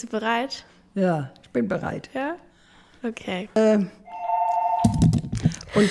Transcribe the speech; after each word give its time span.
Bist 0.00 0.14
du 0.14 0.18
bereit? 0.18 0.64
Ja, 0.94 1.30
ich 1.42 1.50
bin 1.50 1.68
bereit. 1.68 2.08
Ja? 2.14 2.36
Okay. 3.02 3.50
Ähm, 3.54 3.90
und, 5.74 5.90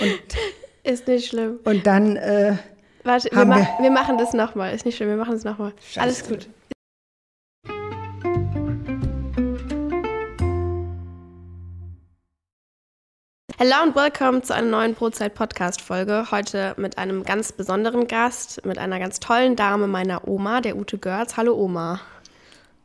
und, 0.00 0.20
Ist 0.84 1.08
nicht 1.08 1.26
schlimm. 1.26 1.58
und 1.64 1.84
dann, 1.84 2.14
äh, 2.18 2.54
Warte, 3.02 3.30
wir, 3.32 3.44
ma 3.44 3.56
wir- 3.56 3.68
wir 3.80 3.90
machen 3.90 4.16
das 4.16 4.32
nochmal. 4.32 4.72
Ist 4.72 4.86
nicht 4.86 4.94
schlimm, 4.94 5.08
wir 5.08 5.16
machen 5.16 5.32
das 5.32 5.42
nochmal. 5.42 5.72
Alles 5.96 6.24
gut. 6.28 6.48
Hello 13.58 13.82
und 13.84 13.94
welcome 13.94 14.42
zu 14.42 14.54
einer 14.54 14.66
neuen 14.68 14.94
Brotzeit-Podcast-Folge. 14.94 16.30
Heute 16.30 16.74
mit 16.78 16.98
einem 16.98 17.22
ganz 17.24 17.52
besonderen 17.52 18.06
Gast, 18.06 18.64
mit 18.64 18.78
einer 18.78 18.98
ganz 18.98 19.20
tollen 19.20 19.56
Dame 19.56 19.86
meiner 19.86 20.26
Oma, 20.26 20.60
der 20.60 20.76
Ute 20.76 20.98
Görz. 20.98 21.36
Hallo 21.36 21.54
Oma. 21.54 22.00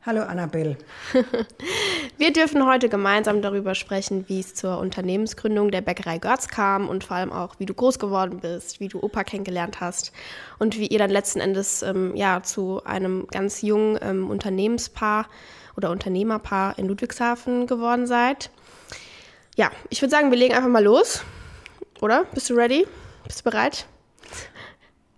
Hallo 0.07 0.21
Annabelle. 0.21 0.77
Wir 2.17 2.31
dürfen 2.31 2.65
heute 2.65 2.87
gemeinsam 2.87 3.41
darüber 3.41 3.75
sprechen, 3.75 4.23
wie 4.29 4.39
es 4.39 4.55
zur 4.55 4.79
Unternehmensgründung 4.79 5.69
der 5.69 5.81
Bäckerei 5.81 6.17
Görz 6.17 6.47
kam 6.47 6.87
und 6.87 7.03
vor 7.03 7.17
allem 7.17 7.33
auch, 7.33 7.55
wie 7.59 7.65
du 7.65 7.73
groß 7.73 7.99
geworden 7.99 8.39
bist, 8.39 8.79
wie 8.79 8.87
du 8.87 9.03
Opa 9.03 9.25
kennengelernt 9.25 9.81
hast 9.81 10.13
und 10.59 10.77
wie 10.79 10.87
ihr 10.87 10.97
dann 10.97 11.09
letzten 11.09 11.41
Endes 11.41 11.83
ähm, 11.83 12.15
ja, 12.15 12.41
zu 12.41 12.81
einem 12.85 13.27
ganz 13.27 13.61
jungen 13.61 13.99
ähm, 14.01 14.29
Unternehmenspaar 14.29 15.27
oder 15.75 15.91
Unternehmerpaar 15.91 16.79
in 16.79 16.87
Ludwigshafen 16.87 17.67
geworden 17.67 18.07
seid. 18.07 18.49
Ja, 19.57 19.71
ich 19.89 20.01
würde 20.01 20.11
sagen, 20.11 20.31
wir 20.31 20.37
legen 20.37 20.55
einfach 20.55 20.69
mal 20.69 20.83
los. 20.83 21.21
Oder? 21.99 22.23
Bist 22.33 22.49
du 22.49 22.53
ready? 22.53 22.87
Bist 23.25 23.41
du 23.41 23.43
bereit? 23.43 23.85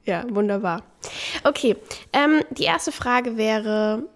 Ja, 0.03 0.23
wunderbar. 0.29 0.81
Okay, 1.43 1.75
ähm, 2.11 2.41
die 2.49 2.63
erste 2.63 2.91
Frage 2.91 3.37
wäre, 3.37 4.09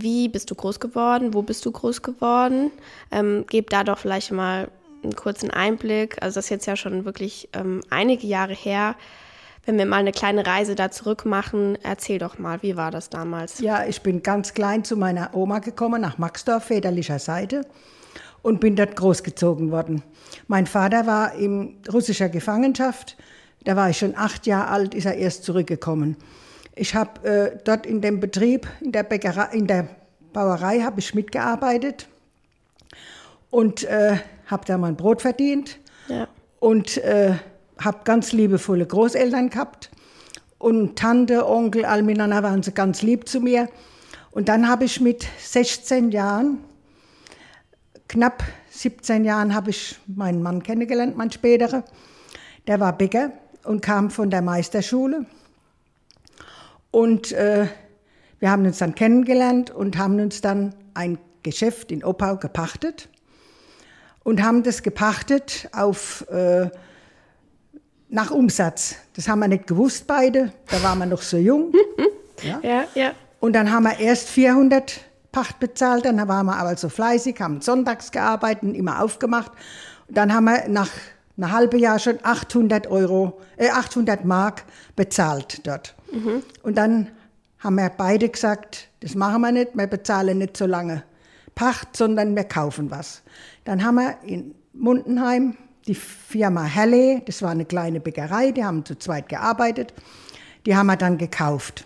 wie 0.00 0.28
bist 0.28 0.50
du 0.50 0.54
groß 0.54 0.80
geworden? 0.80 1.34
Wo 1.34 1.42
bist 1.42 1.64
du 1.66 1.70
groß 1.70 2.02
geworden? 2.02 2.70
Ähm, 3.10 3.44
gib 3.48 3.70
da 3.70 3.84
doch 3.84 3.98
vielleicht 3.98 4.32
mal 4.32 4.68
einen 5.02 5.14
kurzen 5.14 5.50
Einblick. 5.50 6.22
Also 6.22 6.36
das 6.36 6.46
ist 6.46 6.50
jetzt 6.50 6.66
ja 6.66 6.76
schon 6.76 7.04
wirklich 7.04 7.48
ähm, 7.52 7.80
einige 7.90 8.26
Jahre 8.26 8.54
her. 8.54 8.94
Wenn 9.64 9.78
wir 9.78 9.86
mal 9.86 9.98
eine 9.98 10.12
kleine 10.12 10.44
Reise 10.44 10.74
da 10.74 10.90
zurück 10.90 11.24
machen, 11.24 11.78
erzähl 11.82 12.18
doch 12.18 12.38
mal, 12.38 12.62
wie 12.62 12.76
war 12.76 12.90
das 12.90 13.10
damals? 13.10 13.60
Ja, 13.60 13.84
ich 13.84 14.00
bin 14.00 14.22
ganz 14.22 14.54
klein 14.54 14.82
zu 14.82 14.96
meiner 14.96 15.34
Oma 15.34 15.60
gekommen, 15.60 16.00
nach 16.00 16.18
Maxdorf, 16.18 16.64
väterlicher 16.64 17.20
Seite, 17.20 17.64
und 18.42 18.58
bin 18.58 18.74
dort 18.74 18.96
großgezogen 18.96 19.70
worden. 19.70 20.02
Mein 20.48 20.66
Vater 20.66 21.06
war 21.06 21.34
in 21.34 21.76
russischer 21.92 22.28
Gefangenschaft. 22.28 23.16
Da 23.62 23.76
war 23.76 23.90
ich 23.90 23.98
schon 23.98 24.16
acht 24.16 24.48
Jahre 24.48 24.68
alt, 24.68 24.94
ist 24.94 25.04
er 25.04 25.14
erst 25.14 25.44
zurückgekommen. 25.44 26.16
Ich 26.74 26.94
habe 26.94 27.28
äh, 27.28 27.58
dort 27.64 27.86
in 27.86 28.00
dem 28.00 28.20
Betrieb, 28.20 28.66
in 28.80 28.92
der 28.92 29.02
Bäckerei, 29.02 29.48
in 29.52 29.66
der 29.66 29.88
Bauerei, 30.32 30.80
habe 30.80 31.00
ich 31.00 31.14
mitgearbeitet 31.14 32.08
und 33.50 33.84
äh, 33.84 34.16
habe 34.46 34.64
da 34.66 34.78
mein 34.78 34.96
Brot 34.96 35.20
verdient 35.22 35.78
Ja. 36.08 36.26
und 36.60 36.96
äh, 36.98 37.34
habe 37.78 37.98
ganz 38.04 38.32
liebevolle 38.32 38.86
Großeltern 38.86 39.50
gehabt. 39.50 39.90
Und 40.58 40.96
Tante, 40.96 41.46
Onkel, 41.48 41.84
all 41.84 42.02
miteinander 42.02 42.42
waren 42.42 42.62
sie 42.62 42.72
ganz 42.72 43.02
lieb 43.02 43.28
zu 43.28 43.40
mir. 43.40 43.68
Und 44.30 44.48
dann 44.48 44.68
habe 44.68 44.84
ich 44.84 45.00
mit 45.00 45.26
16 45.40 46.10
Jahren, 46.12 46.58
knapp 48.08 48.42
17 48.70 49.24
Jahren, 49.24 49.54
habe 49.54 49.70
ich 49.70 49.98
meinen 50.06 50.40
Mann 50.42 50.62
kennengelernt, 50.62 51.16
mein 51.16 51.30
späterer. 51.30 51.84
Der 52.66 52.80
war 52.80 52.96
Bäcker 52.96 53.32
und 53.64 53.82
kam 53.82 54.10
von 54.10 54.30
der 54.30 54.40
Meisterschule. 54.40 55.26
Und 56.92 57.32
äh, 57.32 57.66
wir 58.38 58.50
haben 58.50 58.64
uns 58.64 58.78
dann 58.78 58.94
kennengelernt 58.94 59.70
und 59.70 59.98
haben 59.98 60.20
uns 60.20 60.40
dann 60.40 60.74
ein 60.94 61.18
Geschäft 61.42 61.90
in 61.90 62.04
Oppau 62.04 62.36
gepachtet 62.36 63.08
und 64.22 64.42
haben 64.42 64.62
das 64.62 64.82
gepachtet 64.82 65.68
auf 65.72 66.24
äh, 66.30 66.68
nach 68.08 68.30
Umsatz. 68.30 68.96
Das 69.14 69.26
haben 69.26 69.40
wir 69.40 69.48
nicht 69.48 69.66
gewusst 69.66 70.06
beide, 70.06 70.52
da 70.68 70.82
waren 70.82 70.98
wir 70.98 71.06
noch 71.06 71.22
so 71.22 71.36
jung. 71.36 71.72
Ja. 72.42 72.58
Ja, 72.64 72.84
ja. 72.96 73.12
Und 73.38 73.52
dann 73.52 73.70
haben 73.70 73.84
wir 73.84 74.00
erst 74.00 74.28
400 74.30 75.00
Pacht 75.30 75.60
bezahlt, 75.60 76.06
dann 76.06 76.16
waren 76.26 76.46
wir 76.46 76.56
aber 76.56 76.76
so 76.76 76.88
fleißig, 76.88 77.40
haben 77.40 77.60
sonntags 77.60 78.10
gearbeitet, 78.10 78.64
und 78.64 78.74
immer 78.74 79.00
aufgemacht. 79.00 79.52
Und 80.08 80.16
dann 80.16 80.34
haben 80.34 80.46
wir 80.46 80.66
nach 80.66 80.90
einem 81.36 81.52
halben 81.52 81.78
Jahr 81.78 82.00
schon 82.00 82.18
800 82.20 82.88
Euro, 82.88 83.40
äh, 83.56 83.68
800 83.68 84.24
Mark 84.24 84.64
bezahlt 84.96 85.64
dort. 85.64 85.94
Und 86.62 86.76
dann 86.76 87.08
haben 87.58 87.76
wir 87.76 87.90
beide 87.90 88.28
gesagt, 88.28 88.88
das 89.00 89.14
machen 89.14 89.42
wir 89.42 89.52
nicht, 89.52 89.70
wir 89.74 89.86
bezahlen 89.86 90.38
nicht 90.38 90.56
so 90.56 90.66
lange 90.66 91.04
Pacht, 91.54 91.96
sondern 91.96 92.34
wir 92.34 92.44
kaufen 92.44 92.90
was. 92.90 93.22
Dann 93.64 93.84
haben 93.84 93.96
wir 93.96 94.16
in 94.24 94.54
Mundenheim 94.72 95.56
die 95.86 95.94
Firma 95.94 96.72
Halle, 96.72 97.22
das 97.26 97.42
war 97.42 97.50
eine 97.50 97.64
kleine 97.64 98.00
Bäckerei, 98.00 98.52
die 98.52 98.64
haben 98.64 98.84
zu 98.84 98.98
zweit 98.98 99.28
gearbeitet, 99.28 99.92
die 100.64 100.76
haben 100.76 100.86
wir 100.86 100.96
dann 100.96 101.18
gekauft. 101.18 101.84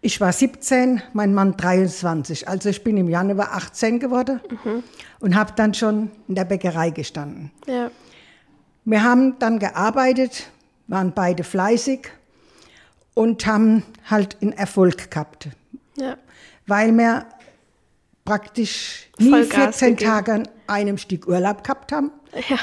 Ich 0.00 0.20
war 0.20 0.32
17, 0.32 1.02
mein 1.14 1.34
Mann 1.34 1.56
23. 1.56 2.48
Also 2.48 2.68
ich 2.68 2.84
bin 2.84 2.96
im 2.96 3.08
Januar 3.08 3.52
18 3.54 3.98
geworden 3.98 4.40
und 5.20 5.34
habe 5.34 5.52
dann 5.56 5.74
schon 5.74 6.10
in 6.28 6.34
der 6.34 6.44
Bäckerei 6.44 6.90
gestanden. 6.90 7.50
ja. 7.66 7.90
Wir 8.88 9.02
haben 9.02 9.36
dann 9.40 9.58
gearbeitet, 9.58 10.48
waren 10.86 11.10
beide 11.12 11.42
fleißig 11.42 12.08
und 13.16 13.46
haben 13.46 13.82
halt 14.10 14.36
einen 14.42 14.52
Erfolg 14.52 15.10
gehabt, 15.10 15.48
ja. 15.96 16.18
weil 16.66 16.92
wir 16.92 17.24
praktisch 18.26 19.08
nie 19.18 19.30
Vollgas 19.30 19.78
14 19.78 19.96
gegeben. 19.96 20.10
Tage 20.10 20.32
an 20.32 20.48
einem 20.66 20.98
Stück 20.98 21.26
Urlaub 21.26 21.64
gehabt 21.64 21.92
haben, 21.92 22.10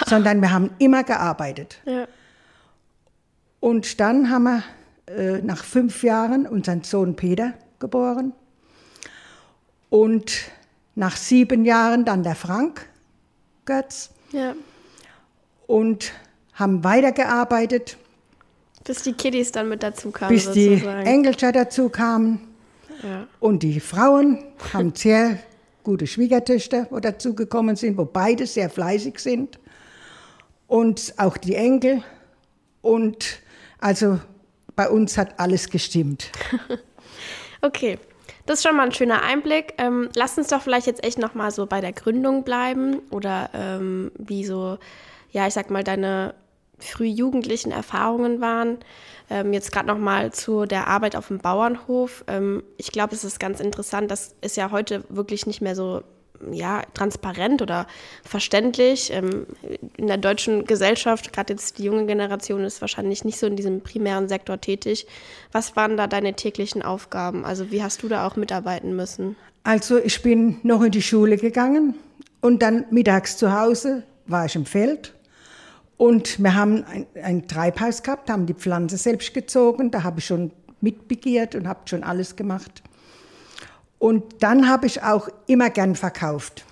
sondern 0.05 0.41
wir 0.41 0.51
haben 0.51 0.69
immer 0.77 1.03
gearbeitet. 1.03 1.79
ja. 1.85 2.07
Und 3.59 4.01
dann 4.01 4.29
haben 4.29 4.43
wir 4.43 4.63
äh, 5.07 5.41
nach 5.41 5.63
fünf 5.63 6.03
Jahren 6.03 6.45
unseren 6.45 6.83
Sohn 6.83 7.15
Peter 7.15 7.53
geboren. 7.79 8.33
Und 9.89 10.51
nach 10.95 11.15
sieben 11.15 11.63
Jahren 11.63 12.03
dann 12.03 12.23
der 12.23 12.35
Frank 12.35 12.87
Götz. 13.65 14.11
ja. 14.31 14.53
Und 15.65 16.11
haben 16.53 16.83
weitergearbeitet, 16.83 17.97
Bis 18.83 19.03
die 19.03 19.13
Kiddies 19.13 19.51
dann 19.51 19.69
mit 19.69 19.83
dazu 19.83 20.11
kamen. 20.11 20.33
bis 20.33 20.51
die 20.51 20.75
sozusagen. 20.75 21.05
Engelscher 21.05 21.51
dazu 21.51 21.89
kamen. 21.89 22.47
Ja. 23.01 23.27
Und 23.39 23.63
die 23.63 23.79
Frauen 23.79 24.43
haben 24.73 24.93
sehr 24.95 25.39
gute 25.83 26.07
Schwiegertöchter, 26.07 26.87
wo 26.89 26.99
dazugekommen 26.99 27.75
sind, 27.75 27.97
wo 27.97 28.05
beide 28.05 28.45
sehr 28.45 28.69
fleißig 28.69 29.19
sind. 29.19 29.59
Und 30.67 31.13
auch 31.17 31.37
die 31.37 31.55
Enkel. 31.55 32.03
Und 32.81 33.41
also 33.79 34.19
bei 34.75 34.89
uns 34.89 35.17
hat 35.17 35.39
alles 35.39 35.69
gestimmt. 35.69 36.31
Okay, 37.65 37.97
das 38.45 38.59
ist 38.59 38.67
schon 38.67 38.75
mal 38.75 38.87
ein 38.87 38.91
schöner 38.91 39.21
Einblick. 39.23 39.75
Ähm, 39.77 40.09
lass 40.15 40.37
uns 40.37 40.49
doch 40.49 40.61
vielleicht 40.61 40.85
jetzt 40.85 41.01
echt 41.01 41.17
noch 41.17 41.33
mal 41.33 41.49
so 41.49 41.65
bei 41.65 41.79
der 41.79 41.93
Gründung 41.93 42.43
bleiben 42.43 42.99
oder 43.09 43.49
ähm, 43.53 44.11
wie 44.17 44.43
so, 44.43 44.77
ja, 45.31 45.47
ich 45.47 45.53
sag 45.53 45.69
mal, 45.69 45.81
deine 45.81 46.35
frühjugendlichen 46.83 47.71
Erfahrungen 47.71 48.41
waren. 48.41 48.77
Ähm, 49.29 49.53
jetzt 49.53 49.71
gerade 49.71 49.87
noch 49.87 49.97
mal 49.97 50.31
zu 50.33 50.65
der 50.65 50.87
Arbeit 50.87 51.15
auf 51.15 51.27
dem 51.27 51.39
Bauernhof. 51.39 52.23
Ähm, 52.27 52.63
ich 52.77 52.91
glaube, 52.91 53.15
es 53.15 53.23
ist 53.23 53.39
ganz 53.39 53.59
interessant. 53.59 54.11
Das 54.11 54.35
ist 54.41 54.57
ja 54.57 54.71
heute 54.71 55.03
wirklich 55.09 55.45
nicht 55.45 55.61
mehr 55.61 55.75
so 55.75 56.03
ja, 56.51 56.83
transparent 56.93 57.61
oder 57.61 57.87
verständlich. 58.23 59.11
Ähm, 59.11 59.45
in 59.97 60.07
der 60.07 60.17
deutschen 60.17 60.65
Gesellschaft, 60.65 61.33
gerade 61.33 61.53
jetzt 61.53 61.77
die 61.77 61.83
junge 61.83 62.05
Generation, 62.05 62.63
ist 62.63 62.81
wahrscheinlich 62.81 63.23
nicht 63.23 63.39
so 63.39 63.47
in 63.47 63.55
diesem 63.55 63.81
primären 63.81 64.27
Sektor 64.27 64.59
tätig. 64.59 65.07
Was 65.51 65.75
waren 65.75 65.97
da 65.97 66.07
deine 66.07 66.33
täglichen 66.33 66.81
Aufgaben? 66.81 67.45
Also 67.45 67.71
wie 67.71 67.83
hast 67.83 68.03
du 68.03 68.09
da 68.09 68.27
auch 68.27 68.35
mitarbeiten 68.35 68.95
müssen? 68.95 69.35
Also 69.63 69.97
ich 69.97 70.21
bin 70.21 70.59
noch 70.63 70.81
in 70.81 70.91
die 70.91 71.01
Schule 71.01 71.37
gegangen 71.37 71.95
und 72.41 72.61
dann 72.61 72.85
mittags 72.91 73.37
zu 73.37 73.57
Hause 73.57 74.03
war 74.25 74.45
ich 74.45 74.55
im 74.55 74.65
Feld. 74.65 75.13
Und 75.97 76.39
wir 76.41 76.55
haben 76.55 76.83
ein, 76.85 77.05
ein 77.21 77.47
Treibhaus 77.47 78.03
gehabt, 78.03 78.29
haben 78.29 78.45
die 78.45 78.53
Pflanze 78.53 78.97
selbst 78.97 79.33
gezogen. 79.33 79.91
Da 79.91 80.03
habe 80.03 80.19
ich 80.19 80.25
schon 80.25 80.51
mitbegiert 80.81 81.55
und 81.55 81.67
habe 81.67 81.81
schon 81.85 82.03
alles 82.03 82.35
gemacht. 82.35 82.81
Und 83.99 84.43
dann 84.43 84.67
habe 84.67 84.85
ich 84.85 85.01
auch 85.01 85.29
immer 85.47 85.69
gern 85.69 85.95
verkauft. 85.95 86.65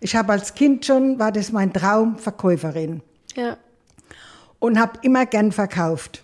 Ich 0.00 0.16
habe 0.16 0.32
als 0.32 0.54
Kind 0.54 0.86
schon, 0.86 1.18
war 1.18 1.30
das 1.30 1.52
mein 1.52 1.72
Traum, 1.72 2.16
Verkäuferin. 2.16 3.02
Ja. 3.36 3.56
Und 4.58 4.78
habe 4.78 4.98
immer 5.02 5.26
gern 5.26 5.52
verkauft. 5.52 6.22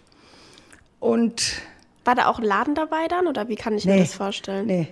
Und 1.01 1.61
War 2.05 2.15
da 2.15 2.27
auch 2.27 2.39
ein 2.39 2.45
Laden 2.45 2.75
dabei 2.75 3.07
dann 3.09 3.27
oder 3.27 3.49
wie 3.49 3.57
kann 3.57 3.75
ich 3.75 3.85
mir 3.85 3.95
Nee. 3.97 4.01
das 4.01 4.15
vorstellen? 4.15 4.67
Nee. 4.67 4.89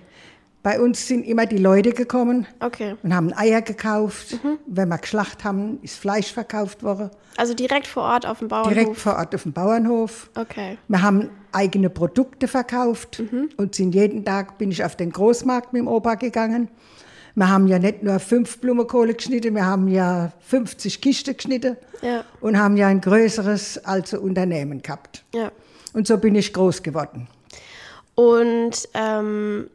Bei 0.67 0.81
uns 0.81 1.07
sind 1.07 1.23
immer 1.25 1.45
die 1.45 1.59
Leute 1.59 1.93
gekommen 1.93 2.45
Okay. 2.59 2.97
und 3.01 3.15
haben 3.15 3.31
Eier 3.31 3.61
gekauft. 3.61 4.43
Mhm. 4.43 4.57
Wenn 4.67 4.89
wir 4.89 4.97
geschlacht 4.97 5.45
haben, 5.45 5.79
ist 5.81 5.95
Fleisch 5.97 6.33
verkauft 6.33 6.83
worden. 6.83 7.09
Also 7.37 7.53
direkt 7.53 7.87
vor 7.87 8.03
Ort 8.03 8.25
auf 8.25 8.39
dem 8.39 8.49
Bauernhof. 8.49 8.73
Direkt 8.73 8.97
vor 8.97 9.15
Ort 9.15 9.33
auf 9.33 9.43
dem 9.43 9.53
Bauernhof. 9.53 10.29
Okay. 10.35 10.77
Wir 10.89 11.01
haben 11.01 11.29
eigene 11.53 11.89
Produkte 11.89 12.49
verkauft 12.49 13.19
Mhm. 13.31 13.47
und 13.55 13.75
sind 13.75 13.95
jeden 13.95 14.25
Tag 14.25 14.57
bin 14.57 14.69
ich 14.69 14.83
auf 14.83 14.97
den 14.97 15.09
Großmarkt 15.13 15.71
mit 15.71 15.83
dem 15.83 15.87
Opa 15.87 16.15
gegangen. 16.15 16.67
Wir 17.35 17.47
haben 17.49 17.67
ja 17.67 17.79
nicht 17.79 18.03
nur 18.03 18.19
fünf 18.19 18.57
Blumenkohle 18.59 19.13
geschnitten, 19.13 19.55
wir 19.55 19.65
haben 19.65 19.87
ja 19.87 20.33
50 20.41 20.99
Kisten 20.99 21.37
geschnitten 21.37 21.77
Ja. 22.01 22.25
und 22.41 22.59
haben 22.59 22.75
ja 22.75 22.87
ein 22.87 22.99
größeres 22.99 23.85
also 23.85 24.19
Unternehmen 24.19 24.81
gehabt. 24.81 25.23
Ja. 25.33 25.49
Und 25.93 26.07
so 26.07 26.17
bin 26.17 26.35
ich 26.35 26.51
groß 26.51 26.83
geworden. 26.83 27.29
Und 28.15 28.89
ähm, 28.93 29.69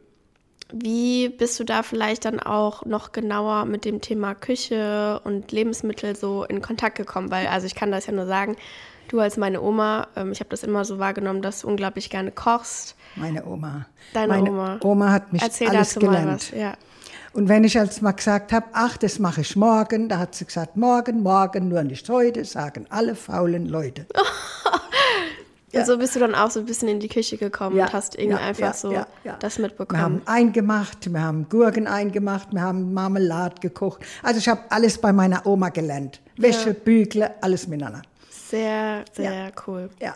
wie 0.73 1.29
bist 1.29 1.59
du 1.59 1.63
da 1.63 1.83
vielleicht 1.83 2.25
dann 2.25 2.39
auch 2.39 2.83
noch 2.85 3.11
genauer 3.11 3.65
mit 3.65 3.85
dem 3.85 4.01
Thema 4.01 4.33
Küche 4.33 5.21
und 5.23 5.51
Lebensmittel 5.51 6.15
so 6.15 6.43
in 6.43 6.61
Kontakt 6.61 6.97
gekommen? 6.97 7.29
Weil, 7.29 7.47
also 7.47 7.67
ich 7.67 7.75
kann 7.75 7.91
das 7.91 8.07
ja 8.07 8.13
nur 8.13 8.25
sagen, 8.25 8.55
du 9.07 9.19
als 9.19 9.37
meine 9.37 9.61
Oma, 9.61 10.07
ähm, 10.15 10.31
ich 10.31 10.39
habe 10.39 10.49
das 10.49 10.63
immer 10.63 10.83
so 10.83 10.97
wahrgenommen, 10.97 11.43
dass 11.43 11.61
du 11.61 11.67
unglaublich 11.67 12.09
gerne 12.09 12.31
kochst. 12.31 12.95
Meine 13.15 13.45
Oma. 13.45 13.85
Deine 14.13 14.27
Meine 14.27 14.49
Oma. 14.49 14.79
Oma 14.81 15.11
hat 15.11 15.31
mich 15.31 15.43
Erzähl 15.43 15.69
alles 15.69 15.93
gelernt. 15.93 16.51
Ja. 16.51 16.73
Und 17.33 17.49
wenn 17.49 17.63
ich 17.63 17.79
als 17.79 18.01
mal 18.01 18.11
gesagt 18.11 18.51
habe, 18.51 18.67
ach, 18.73 18.97
das 18.97 19.19
mache 19.19 19.41
ich 19.41 19.55
morgen, 19.55 20.09
da 20.09 20.19
hat 20.19 20.35
sie 20.35 20.45
gesagt, 20.45 20.77
morgen, 20.77 21.21
morgen, 21.21 21.67
nur 21.67 21.83
nicht 21.83 22.07
heute, 22.09 22.45
sagen 22.45 22.85
alle 22.89 23.15
faulen 23.15 23.67
Leute. 23.67 24.07
Und 25.81 25.85
so 25.87 25.97
bist 25.97 26.15
du 26.15 26.19
dann 26.19 26.35
auch 26.35 26.51
so 26.51 26.59
ein 26.59 26.65
bisschen 26.65 26.87
in 26.87 26.99
die 26.99 27.07
Küche 27.07 27.37
gekommen 27.37 27.75
Ja, 27.75 27.85
und 27.85 27.93
hast 27.93 28.15
irgendwie 28.15 28.39
ja, 28.39 28.47
einfach 28.47 28.59
ja, 28.61 28.73
so 28.73 28.91
ja, 28.91 29.07
ja. 29.23 29.37
das 29.39 29.57
Wir 29.57 29.63
mitbekommen. 29.63 30.01
haben 30.01 30.21
eingemacht, 30.25 31.11
wir 31.11 31.21
haben 31.21 31.47
Gurken 31.49 31.87
eingemacht, 31.87 32.49
wir 32.51 32.61
haben 32.61 32.93
Marmelade 32.93 33.55
gekocht. 33.61 34.01
Also 34.21 34.39
ich 34.39 34.47
habe 34.47 34.61
alles 34.69 34.97
bei 34.97 35.11
meiner 35.11 35.45
Oma 35.45 35.69
gelernt. 35.69 36.21
Wäsche, 36.37 36.73
Bügle, 36.73 37.31
alles 37.41 37.67
miteinander. 37.67 38.01
Sehr, 38.29 39.03
sehr 39.13 39.51
cool. 39.67 39.89
Ja. 39.99 40.15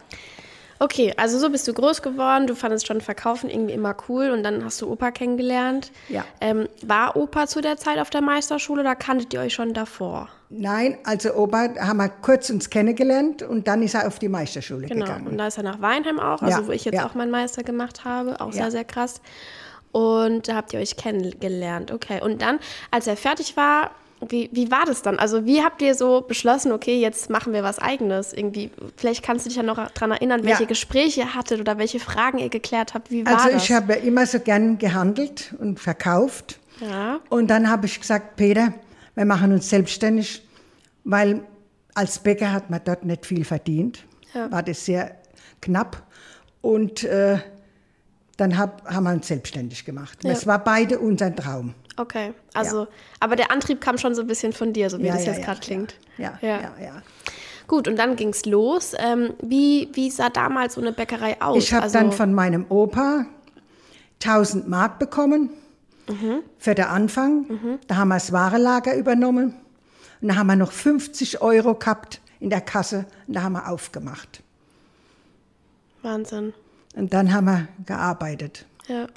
Okay, 0.79 1.13
also 1.17 1.39
so 1.39 1.49
bist 1.49 1.67
du 1.67 1.73
groß 1.73 2.01
geworden, 2.01 2.45
du 2.47 2.55
fandest 2.55 2.85
schon 2.87 3.01
Verkaufen 3.01 3.49
irgendwie 3.49 3.73
immer 3.73 3.95
cool 4.07 4.29
und 4.29 4.43
dann 4.43 4.63
hast 4.63 4.81
du 4.81 4.91
Opa 4.91 5.11
kennengelernt. 5.11 5.91
Ja. 6.09 6.23
Ähm, 6.39 6.67
war 6.83 7.15
Opa 7.15 7.47
zu 7.47 7.61
der 7.61 7.77
Zeit 7.77 7.97
auf 7.97 8.09
der 8.09 8.21
Meisterschule 8.21 8.81
oder 8.81 8.95
kanntet 8.95 9.33
ihr 9.33 9.39
euch 9.41 9.53
schon 9.53 9.73
davor? 9.73 10.29
Nein, 10.49 10.97
also 11.03 11.33
Opa 11.33 11.69
haben 11.79 11.97
wir 11.97 12.09
kurz 12.09 12.49
uns 12.49 12.69
kennengelernt 12.69 13.41
und 13.43 13.67
dann 13.67 13.81
ist 13.81 13.95
er 13.95 14.07
auf 14.07 14.19
die 14.19 14.29
Meisterschule 14.29 14.87
Genau. 14.87 15.05
gegangen. 15.05 15.27
Und 15.27 15.37
da 15.37 15.47
ist 15.47 15.57
er 15.57 15.63
nach 15.63 15.81
Weinheim 15.81 16.19
auch, 16.19 16.41
also 16.41 16.61
Ja, 16.61 16.67
wo 16.67 16.71
ich 16.71 16.85
jetzt 16.85 16.95
ja. 16.95 17.05
auch 17.07 17.15
meinen 17.15 17.31
Meister 17.31 17.63
gemacht 17.63 18.05
habe, 18.05 18.39
auch 18.39 18.47
Ja. 18.53 18.63
sehr, 18.63 18.71
sehr 18.71 18.85
krass. 18.85 19.19
Und 19.91 20.47
da 20.47 20.55
habt 20.55 20.73
ihr 20.73 20.79
euch 20.79 20.95
kennengelernt, 20.95 21.91
okay. 21.91 22.21
Und 22.21 22.41
dann, 22.41 22.59
als 22.91 23.07
er 23.07 23.17
fertig 23.17 23.57
war, 23.57 23.91
wie, 24.27 24.49
wie 24.51 24.71
war 24.71 24.85
das 24.85 25.01
dann? 25.03 25.19
Also 25.19 25.45
wie 25.45 25.61
habt 25.63 25.81
ihr 25.81 25.93
so 25.95 26.21
beschlossen, 26.21 26.71
okay, 26.71 26.99
jetzt 26.99 27.29
machen 27.29 27.53
wir 27.53 27.63
was 27.63 27.77
Eigenes? 27.79 28.33
Irgendwie, 28.33 28.71
vielleicht 28.95 29.23
kannst 29.23 29.45
du 29.45 29.49
dich 29.49 29.57
ja 29.57 29.63
noch 29.63 29.75
daran 29.91 30.11
erinnern, 30.11 30.43
welche 30.43 30.63
Ja. 30.63 30.67
Gespräche 30.67 31.21
ihr 31.21 31.33
hattet 31.35 31.59
oder 31.59 31.77
welche 31.77 31.99
Fragen 31.99 32.39
ihr 32.39 32.49
geklärt 32.49 32.93
habt. 32.93 33.11
Wie 33.11 33.25
war 33.25 33.35
Also 33.37 33.49
das? 33.51 33.63
ich 33.63 33.71
habe 33.71 33.93
ja 33.93 33.99
immer 33.99 34.25
so 34.25 34.39
gern 34.39 34.77
gehandelt 34.77 35.53
und 35.59 35.79
verkauft. 35.79 36.59
ja. 36.81 37.19
Und 37.29 37.47
dann 37.47 37.69
habe 37.69 37.85
ich 37.85 37.99
gesagt, 37.99 38.35
Peter, 38.37 38.73
wir 39.15 39.25
machen 39.25 39.51
uns 39.51 39.69
selbstständig, 39.69 40.43
weil 41.03 41.41
als 41.93 42.19
Bäcker 42.19 42.51
hat 42.51 42.69
man 42.69 42.81
dort 42.83 43.05
nicht 43.05 43.25
viel 43.25 43.45
verdient. 43.45 44.03
Ja. 44.33 44.51
War 44.51 44.63
das 44.63 44.85
sehr 44.85 45.15
knapp. 45.61 46.03
Und 46.61 47.03
äh, 47.03 47.37
dann 48.37 48.57
hab, 48.57 48.85
haben 48.87 49.03
wir 49.05 49.11
uns 49.13 49.27
selbstständig 49.27 49.85
gemacht. 49.85 50.23
Ja. 50.23 50.31
Es 50.31 50.45
war 50.45 50.63
beide 50.63 50.99
unser 50.99 51.35
Traum. 51.35 51.73
Okay, 51.97 52.33
also, 52.53 52.87
aber 53.19 53.35
der 53.35 53.51
Antrieb 53.51 53.81
kam 53.81 53.97
schon 53.97 54.13
so 54.15 54.21
ein 54.21 54.27
bisschen 54.27 54.53
von 54.53 54.71
dir, 54.71 54.89
so 54.89 54.99
wie 54.99 55.07
Ja, 55.07 55.13
das 55.13 55.25
ja, 55.25 55.31
jetzt 55.31 55.39
ja, 55.39 55.45
gerade 55.45 55.59
ja. 55.59 55.65
klingt. 55.65 55.95
Ja, 56.17 56.39
Ja. 56.41 56.61
ja, 56.61 56.71
ja. 56.81 57.01
Gut, 57.67 57.87
und 57.87 57.97
dann 57.97 58.15
ging's 58.15 58.45
los. 58.45 58.93
Ähm, 58.97 59.33
wie, 59.41 59.89
wie 59.93 60.09
sah 60.09 60.29
damals 60.29 60.75
so 60.75 60.81
eine 60.81 60.93
Bäckerei 60.93 61.41
aus? 61.41 61.57
Ich 61.57 61.73
habe 61.73 61.83
also, 61.83 61.97
dann 61.97 62.11
von 62.13 62.33
meinem 62.33 62.65
Opa 62.69 63.25
1000 64.23 64.67
Mark 64.69 64.99
bekommen 64.99 65.49
Mhm. 66.07 66.41
für 66.57 66.73
den 66.73 66.85
Anfang. 66.85 67.79
Da 67.87 67.97
haben 67.97 68.07
wir 68.07 68.13
das 68.15 68.31
Warelager 68.31 68.95
übernommen. 68.95 69.55
Und 70.21 70.27
da 70.29 70.35
haben 70.37 70.47
wir 70.47 70.55
noch 70.55 70.71
50 70.71 71.41
Euro 71.41 71.75
gehabt 71.75 72.21
in 72.39 72.49
der 72.49 72.61
Kasse 72.61 73.05
und 73.27 73.35
da 73.35 73.41
haben 73.43 73.53
wir 73.53 73.67
aufgemacht. 73.67 74.41
Wahnsinn. 76.01 76.53
Und 76.95 77.13
dann 77.13 77.33
haben 77.33 77.45
wir 77.45 77.67
gearbeitet. 77.85 78.65
Ja. 78.87 79.07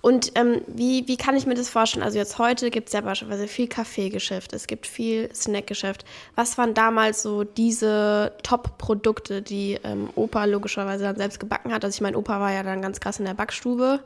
Und 0.00 0.32
ähm, 0.34 0.60
wie, 0.66 1.06
wie 1.06 1.16
kann 1.16 1.36
ich 1.36 1.46
mir 1.46 1.54
das 1.54 1.70
vorstellen? 1.70 2.02
Also 2.02 2.18
jetzt 2.18 2.38
heute 2.38 2.70
gibt 2.70 2.88
es 2.88 2.92
ja 2.92 3.00
beispielsweise 3.00 3.48
viel 3.48 3.68
Kaffeegeschäft, 3.68 4.52
es 4.52 4.66
gibt 4.66 4.86
viel 4.86 5.34
Snackgeschäft. 5.34 6.04
Was 6.34 6.58
waren 6.58 6.74
damals 6.74 7.22
so 7.22 7.44
diese 7.44 8.32
Top-Produkte, 8.42 9.40
die 9.40 9.78
ähm, 9.84 10.10
Opa 10.16 10.44
logischerweise 10.44 11.04
dann 11.04 11.16
selbst 11.16 11.40
gebacken 11.40 11.72
hat? 11.72 11.84
Also 11.84 11.96
ich 11.96 12.00
meine, 12.00 12.18
Opa 12.18 12.40
war 12.40 12.52
ja 12.52 12.62
dann 12.62 12.82
ganz 12.82 13.00
krass 13.00 13.18
in 13.18 13.24
der 13.24 13.34
Backstube, 13.34 14.00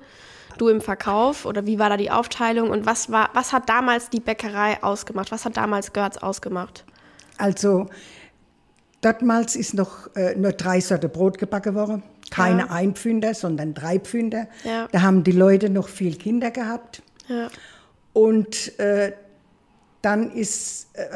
du 0.58 0.69
im 0.69 0.81
Verkauf 0.81 1.46
oder 1.46 1.66
wie 1.66 1.78
war 1.78 1.88
da 1.88 1.96
die 1.96 2.10
Aufteilung 2.10 2.70
und 2.70 2.87
was 2.87 3.10
war, 3.10 3.31
was 3.32 3.52
hat 3.52 3.69
damals 3.69 4.10
die 4.10 4.20
Bäckerei 4.20 4.82
ausgemacht? 4.82 5.32
Was 5.32 5.46
hat 5.46 5.56
damals 5.56 5.93
Görz 5.93 6.19
ausgemacht? 6.19 6.84
Also, 7.38 7.87
dortmals 9.00 9.56
ist 9.56 9.75
noch 9.75 10.15
äh, 10.17 10.35
nur 10.37 10.53
drei 10.53 10.81
Sorten 10.81 11.11
Brot 11.11 11.39
gebacken 11.39 11.75
worden. 11.75 12.03
Keine 12.31 12.62
Ja. 12.62 12.71
Einpfünder, 12.71 13.33
sondern 13.35 13.75
drei 13.75 13.99
Pfünder. 13.99 14.49
Ja. 14.65 14.89
Da 14.93 15.03
haben 15.03 15.25
die 15.25 15.33
Leute 15.33 15.71
noch 15.71 15.89
viel 15.89 16.17
Kinder 16.17 16.50
gehabt. 16.50 17.03
Ja. 17.29 17.49
Und 18.12 18.79
äh, 18.79 19.12
dann 20.03 20.31
äh, 20.37 20.45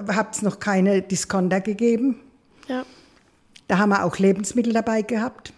hat 0.08 0.34
es 0.36 0.42
noch 0.42 0.58
keine 0.58 1.02
Discounter 1.02 1.60
gegeben. 1.60 2.20
Ja. 2.68 2.84
Da 3.68 3.78
haben 3.78 3.90
wir 3.90 4.04
auch 4.04 4.18
Lebensmittel 4.18 4.72
dabei 4.72 5.00
gehabt, 5.02 5.52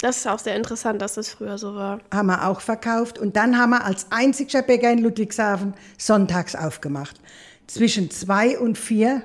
Das 0.00 0.18
ist 0.18 0.28
auch 0.28 0.38
sehr 0.38 0.54
interessant, 0.54 1.02
dass 1.02 1.14
das 1.14 1.30
früher 1.30 1.58
so 1.58 1.74
war. 1.74 1.98
haben 2.12 2.26
wir 2.26 2.46
auch 2.46 2.60
verkauft. 2.60 3.18
Und 3.18 3.34
dann 3.36 3.58
haben 3.58 3.70
wir 3.70 3.84
als 3.84 4.06
einziger 4.10 4.62
Bäcker 4.62 4.92
in 4.92 4.98
Ludwigshafen 5.00 5.74
sonntags 5.98 6.54
aufgemacht. 6.54 7.20
Zwischen 7.66 8.10
zwei 8.10 8.56
und 8.58 8.78
vier, 8.78 9.22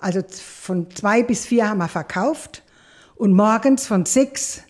also 0.00 0.20
von 0.28 0.90
zwei 0.90 1.22
bis 1.22 1.46
vier 1.46 1.68
haben 1.68 1.78
wir 1.78 1.88
verkauft. 1.88 2.62
Und 3.16 3.32
morgens 3.32 3.86
von 3.86 4.06
sechs 4.06 4.62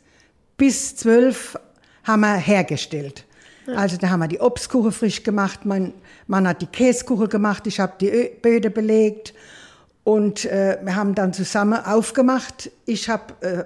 bis 0.57 0.97
zwölf 0.97 1.59
haben 2.05 2.21
wir 2.21 2.37
hergestellt. 2.37 3.25
Also 3.77 3.99
da 3.99 4.09
haben 4.09 4.21
wir 4.21 4.29
die 4.29 4.41
Obstkuchen 4.41 4.93
frisch 4.93 5.23
gemacht, 5.23 5.67
mein 5.67 5.93
Mann 6.27 6.49
hat 6.49 6.63
die 6.63 6.67
Käsekuchen 6.67 7.29
gemacht, 7.29 7.67
ich 7.67 7.81
habe 7.81 7.93
die 8.01 8.09
Ö- 8.09 8.31
Böde 8.41 8.71
belegt. 8.71 9.35
Und 10.05 10.47
äh, 10.47 10.79
wir 10.83 10.97
haben 10.97 11.15
dann 11.15 11.35
zusammen 11.35 11.85
aufgemacht. 11.85 12.71
Ich 12.87 13.11
habe 13.11 13.35
äh, 13.47 13.65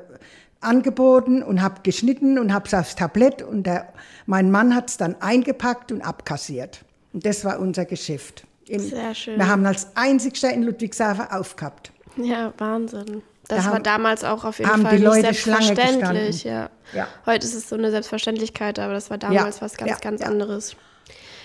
angeboten 0.60 1.40
und 1.40 1.62
habe 1.62 1.82
geschnitten 1.84 2.36
und 2.36 2.52
habe 2.52 2.66
es 2.66 2.74
aufs 2.74 2.96
Tablett 2.96 3.42
und 3.42 3.62
der, 3.64 3.92
mein 4.26 4.50
Mann 4.50 4.74
hat 4.74 4.90
es 4.90 4.96
dann 4.96 5.14
eingepackt 5.20 5.92
und 5.92 6.02
abkassiert. 6.02 6.84
Und 7.12 7.24
das 7.24 7.44
war 7.44 7.60
unser 7.60 7.84
Geschäft. 7.84 8.44
In, 8.72 8.80
Sehr 8.80 9.14
schön. 9.14 9.38
Wir 9.38 9.48
haben 9.48 9.66
als 9.66 9.88
einzigster 9.94 10.50
in 10.52 10.62
Ludwigshafen 10.62 11.26
aufgehabt. 11.30 11.92
Ja, 12.16 12.52
Wahnsinn. 12.58 13.22
Das 13.48 13.58
Da 13.58 13.64
war 13.66 13.74
haben- 13.74 13.82
damals 13.82 14.24
auch 14.24 14.44
auf 14.44 14.58
jeden 14.58 14.70
haben 14.70 14.82
Fall 14.82 14.96
die 14.96 15.04
nicht 15.04 15.14
Leute 15.22 15.34
Schlange 15.34 15.64
selbstverständlich. 15.66 16.44
Ja. 16.44 16.70
Ja. 16.94 17.06
Heute 17.26 17.46
ist 17.46 17.54
es 17.54 17.68
so 17.68 17.76
eine 17.76 17.90
Selbstverständlichkeit, 17.90 18.78
aber 18.78 18.94
das 18.94 19.10
war 19.10 19.18
damals 19.18 19.56
Ja, 19.56 19.62
was 19.62 19.76
ganz, 19.76 19.90
ja, 19.90 19.96
ganz 19.98 20.22
anderes. 20.22 20.74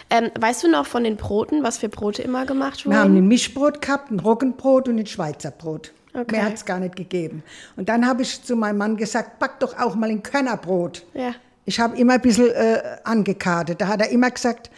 Ähm, 0.10 0.30
weißt 0.40 0.64
du 0.64 0.70
noch 0.70 0.86
von 0.86 1.04
den 1.04 1.18
Broten, 1.18 1.64
was 1.64 1.80
für 1.80 1.90
Brote 1.90 2.22
immer 2.22 2.46
gemacht 2.46 2.86
wurden? 2.86 2.96
Wir 2.96 3.02
haben 3.02 3.18
ein 3.18 3.28
Mischbrot 3.28 3.82
gehabt, 3.82 4.10
ein 4.10 4.22
Roggenbrot 4.22 4.88
und 4.88 4.98
ein 5.00 5.06
Schweizer 5.06 5.52
Brot. 5.52 5.92
Okay. 6.14 6.38
Mehr 6.38 6.46
hat 6.46 6.54
es 6.54 6.64
gar 6.66 6.80
nicht 6.80 6.96
gegeben. 6.96 7.44
Und 7.76 7.90
dann 7.90 8.08
habe 8.08 8.22
ich 8.22 8.42
zu 8.42 8.56
meinem 8.56 8.78
Mann 8.78 8.96
gesagt, 8.96 9.38
back 9.40 9.60
doch 9.60 9.78
auch 9.78 9.96
mal 9.96 10.10
ein 10.10 10.24
Körnerbrot. 10.24 11.06
Ja. 11.14 11.34
Ich 11.66 11.80
habe 11.82 11.98
immer 11.98 12.14
ein 12.14 12.22
bisschen 12.22 12.50
äh, 12.52 12.82
angekartet. 13.04 13.82
Da 13.82 13.88
hat 13.88 14.00
er 14.00 14.10
immer 14.10 14.32
gesagt, 14.32 14.70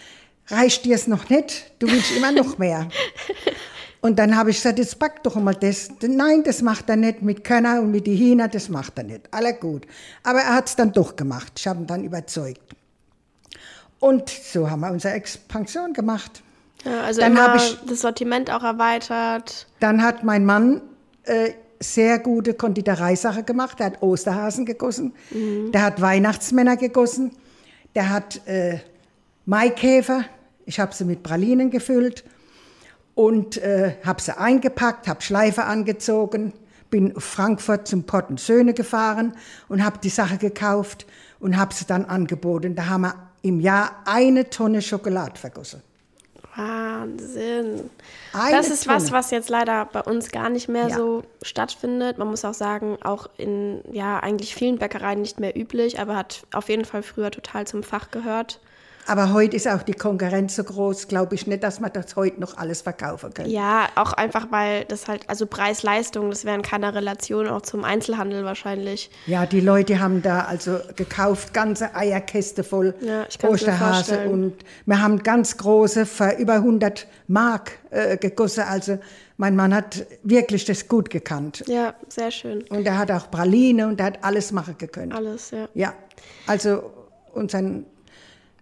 reicht 0.50 0.86
dir 0.86 0.96
es 0.96 1.08
noch 1.08 1.30
nicht? 1.30 1.72
Du 1.80 1.88
willst 1.88 2.12
immer 2.16 2.32
noch 2.32 2.58
mehr. 2.58 2.88
Und 4.02 4.18
dann 4.18 4.38
habe 4.38 4.50
ich 4.52 4.56
gesagt, 4.58 4.80
jetzt 4.80 4.98
back 4.98 5.24
doch 5.24 5.36
mal 5.36 5.54
das. 5.54 5.90
Nein, 6.02 6.44
das 6.44 6.62
macht 6.62 6.90
er 6.90 6.96
nicht 6.96 7.22
mit 7.22 7.44
Körner 7.44 7.82
und 7.82 7.92
mit 7.92 8.08
die 8.08 8.16
Hühner, 8.18 8.48
das 8.48 8.70
macht 8.70 8.98
er 8.98 9.04
nicht. 9.04 9.28
Aller 9.34 9.52
gut. 9.52 9.86
Aber 10.24 10.40
er 10.40 10.56
hat 10.56 10.68
es 10.70 10.78
dann 10.78 10.94
doch 10.94 11.18
gemacht. 11.18 11.52
Ich 11.58 11.68
habe 11.68 11.82
ihn 11.82 11.86
dann 11.88 12.06
überzeugt. 12.06 12.62
Und 14.00 14.30
so 14.30 14.70
haben 14.70 14.80
wir 14.80 14.92
unsere 14.92 15.16
Expansion 15.16 15.92
gemacht. 15.92 16.42
ja 16.86 17.02
also 17.02 17.20
Dann 17.20 17.34
immer 17.34 17.48
hab 17.54 17.56
ich- 17.58 17.78
das 17.88 18.00
Sortiment 18.00 18.50
auch 18.50 18.64
erweitert. 18.64 19.68
Dann 19.82 20.02
hat 20.02 20.24
mein 20.24 20.46
Mann 20.46 20.82
äh, 21.24 21.52
sehr 21.82 22.20
gute 22.20 22.54
Konditoreisache 22.54 23.44
gemacht. 23.44 23.80
Der 23.80 23.88
hat 23.88 24.02
Osterhasen 24.02 24.66
gegossen, 24.66 25.14
der 25.32 25.82
hat 25.82 26.00
Weihnachtsmänner 26.00 26.78
gegossen, 26.78 27.34
der 27.96 28.10
hat 28.10 28.48
äh, 28.48 28.80
Maikäfer. 29.46 30.24
Ich 30.70 30.80
habe 30.80 30.94
sie 30.94 31.04
mit 31.04 31.24
Pralinen 31.24 31.72
gefüllt 31.72 32.24
und 33.16 33.58
äh, 33.58 33.96
habe 34.06 34.22
sie 34.22 34.38
eingepackt, 34.38 35.08
habe 35.08 35.20
Schleife 35.24 35.64
angezogen, 35.64 36.54
bin 36.92 37.16
auf 37.18 37.24
Frankfurt 37.24 37.88
zum 37.88 38.04
Potten 38.04 38.38
Söhne 38.38 38.76
gefahren 38.76 39.34
und 39.68 39.84
habe 39.84 39.98
die 39.98 40.10
Sache 40.10 40.38
gekauft 40.38 41.08
und 41.40 41.58
habe 41.58 41.74
sie 41.74 41.86
dann 41.86 42.06
angeboten. 42.06 42.76
Da 42.76 42.86
haben 42.86 43.02
wir 43.02 43.16
im 43.42 43.60
Jahr 43.60 43.96
eine 44.06 44.52
Tonne 44.52 44.84
Schokolade 44.84 45.40
vergossen. 45.40 45.82
Wahnsinn. 46.56 47.90
Eine 48.34 48.56
das 48.56 48.70
ist 48.70 48.88
was, 48.88 49.06
Tonne. 49.06 49.18
was 49.18 49.32
jetzt 49.32 49.50
leider 49.50 49.86
bei 49.86 50.02
uns 50.02 50.30
gar 50.30 50.52
nicht 50.52 50.70
mehr 50.70 50.90
Ja. 50.90 50.96
so 50.96 51.24
stattfindet. 51.42 52.20
Man 52.20 52.28
muss 52.28 52.46
auch 52.46 52.54
sagen, 52.54 53.00
auch 53.02 53.28
in 53.38 53.82
ja 53.92 54.20
eigentlich 54.20 54.54
vielen 54.54 54.78
Bäckereien 54.78 55.20
nicht 55.22 55.40
mehr 55.40 55.58
üblich, 55.58 56.00
aber 56.00 56.16
hat 56.16 56.46
auf 56.54 56.70
jeden 56.70 56.86
Fall 56.86 57.02
früher 57.02 57.32
total 57.32 57.66
zum 57.66 57.82
Fach 57.82 58.12
gehört. 58.12 58.60
Aber 59.10 59.34
heute 59.34 59.56
ist 59.56 59.68
auch 59.68 59.82
die 59.82 59.94
Konkurrenz 59.94 60.56
so 60.56 60.64
groß, 60.64 61.08
glaube 61.08 61.34
ich 61.34 61.48
nicht, 61.48 61.64
dass 61.64 61.80
man 61.80 61.92
das 61.92 62.16
heute 62.16 62.40
noch 62.40 62.58
alles 62.58 62.82
verkaufen 62.82 63.34
kann. 63.34 63.50
Ja, 63.50 63.88
auch 63.96 64.14
einfach, 64.14 64.52
weil 64.52 64.86
das 64.86 65.08
halt, 65.08 65.28
also 65.28 65.48
Preis-Leistung, 65.48 66.30
das 66.30 66.46
wäre 66.46 66.56
in 66.56 66.62
keiner 66.62 66.94
Relation 66.94 67.48
auch 67.48 67.64
zum 67.64 67.84
Einzelhandel 67.84 68.46
wahrscheinlich. 68.46 69.10
Ja, 69.26 69.48
die 69.48 69.62
Leute 69.62 70.00
haben 70.00 70.22
da 70.22 70.42
also 70.42 70.78
gekauft, 70.96 71.56
ganze 71.56 71.96
Eierkäste 71.96 72.64
voll 72.64 72.94
Ja, 73.02 73.26
Osterhase 73.42 74.30
und 74.30 74.54
wir 74.86 75.02
haben 75.02 75.24
ganz 75.24 75.58
große 75.58 76.06
für 76.06 76.36
über 76.38 76.54
100 76.54 77.08
Mark 77.28 77.80
äh, 77.90 78.16
gegossen. 78.16 78.66
Also 78.68 79.00
mein 79.38 79.56
Mann 79.56 79.74
hat 79.74 80.06
wirklich 80.22 80.66
das 80.66 80.88
gut 80.88 81.10
gekannt. 81.10 81.64
Ja, 81.66 81.96
sehr 82.10 82.30
schön. 82.30 82.62
Und 82.70 82.86
er 82.86 83.00
hat 83.00 83.10
auch 83.10 83.32
Praline 83.32 83.88
und 83.88 84.00
er 84.00 84.06
hat 84.06 84.24
alles 84.24 84.52
machen 84.52 84.78
können. 84.78 85.14
Alles, 85.14 85.50
ja. 85.50 85.68
Ja, 85.74 85.94
also 86.46 86.92
und 87.34 87.52
sein, 87.52 87.86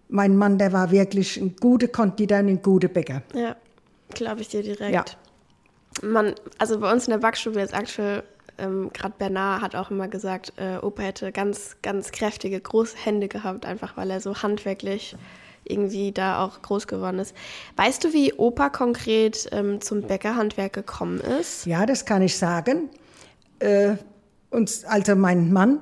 mein 0.08 0.36
Mann, 0.36 0.58
der 0.58 0.72
war 0.72 0.90
wirklich 0.90 1.36
ein 1.36 1.56
guter 1.56 1.88
Konditor 1.88 2.38
und 2.38 2.48
ein 2.48 2.62
guter 2.62 2.88
Bäcker. 2.88 3.22
Ja, 3.34 3.56
glaube 4.10 4.40
ich 4.40 4.48
dir 4.48 4.62
direkt. 4.62 4.94
Ja. 4.94 5.04
Man, 6.02 6.34
also 6.58 6.80
bei 6.80 6.92
uns 6.92 7.06
in 7.06 7.12
der 7.12 7.18
Backstube 7.18 7.58
jetzt 7.58 7.74
aktuell, 7.74 8.22
ähm, 8.58 8.90
gerade 8.92 9.14
Bernard 9.18 9.62
hat 9.62 9.76
auch 9.76 9.90
immer 9.90 10.08
gesagt, 10.08 10.52
äh, 10.56 10.78
Opa 10.78 11.02
hätte 11.02 11.32
ganz, 11.32 11.76
ganz 11.82 12.12
kräftige, 12.12 12.60
große 12.60 12.96
Hände 12.96 13.28
gehabt, 13.28 13.66
einfach 13.66 13.96
weil 13.96 14.10
er 14.10 14.20
so 14.20 14.42
handwerklich 14.42 15.16
irgendwie 15.64 16.12
da 16.12 16.44
auch 16.44 16.62
groß 16.62 16.86
geworden 16.86 17.18
ist. 17.18 17.34
Weißt 17.76 18.02
du, 18.02 18.12
wie 18.12 18.32
Opa 18.34 18.70
konkret 18.70 19.48
ähm, 19.52 19.80
zum 19.80 20.02
Bäckerhandwerk 20.02 20.72
gekommen 20.72 21.20
ist? 21.20 21.66
Ja, 21.66 21.84
das 21.84 22.04
kann 22.04 22.22
ich 22.22 22.36
sagen. 22.36 22.88
Äh, 23.58 23.96
uns, 24.50 24.84
also 24.84 25.14
mein 25.14 25.52
Mann, 25.52 25.80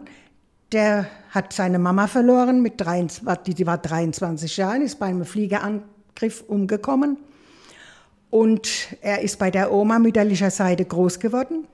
der 0.76 1.06
hat 1.30 1.54
seine 1.54 1.78
Mama 1.78 2.06
verloren, 2.06 2.60
mit 2.60 2.78
23, 2.78 3.54
die, 3.54 3.66
war 3.66 3.78
23 3.78 4.58
Jahre, 4.58 4.82
ist 4.82 4.98
bei 4.98 5.06
einem 5.06 5.24
Fliegerangriff 5.24 6.44
umgekommen. 6.46 7.16
Und 8.28 8.68
er 9.00 9.22
ist 9.22 9.38
bei 9.38 9.50
der 9.50 9.72
Oma 9.72 9.98
mütterlicher 9.98 10.50
Seite 10.50 10.84
groß 10.84 11.18
geworden. 11.18 11.66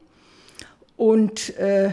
Und 0.96 1.56
äh, 1.58 1.90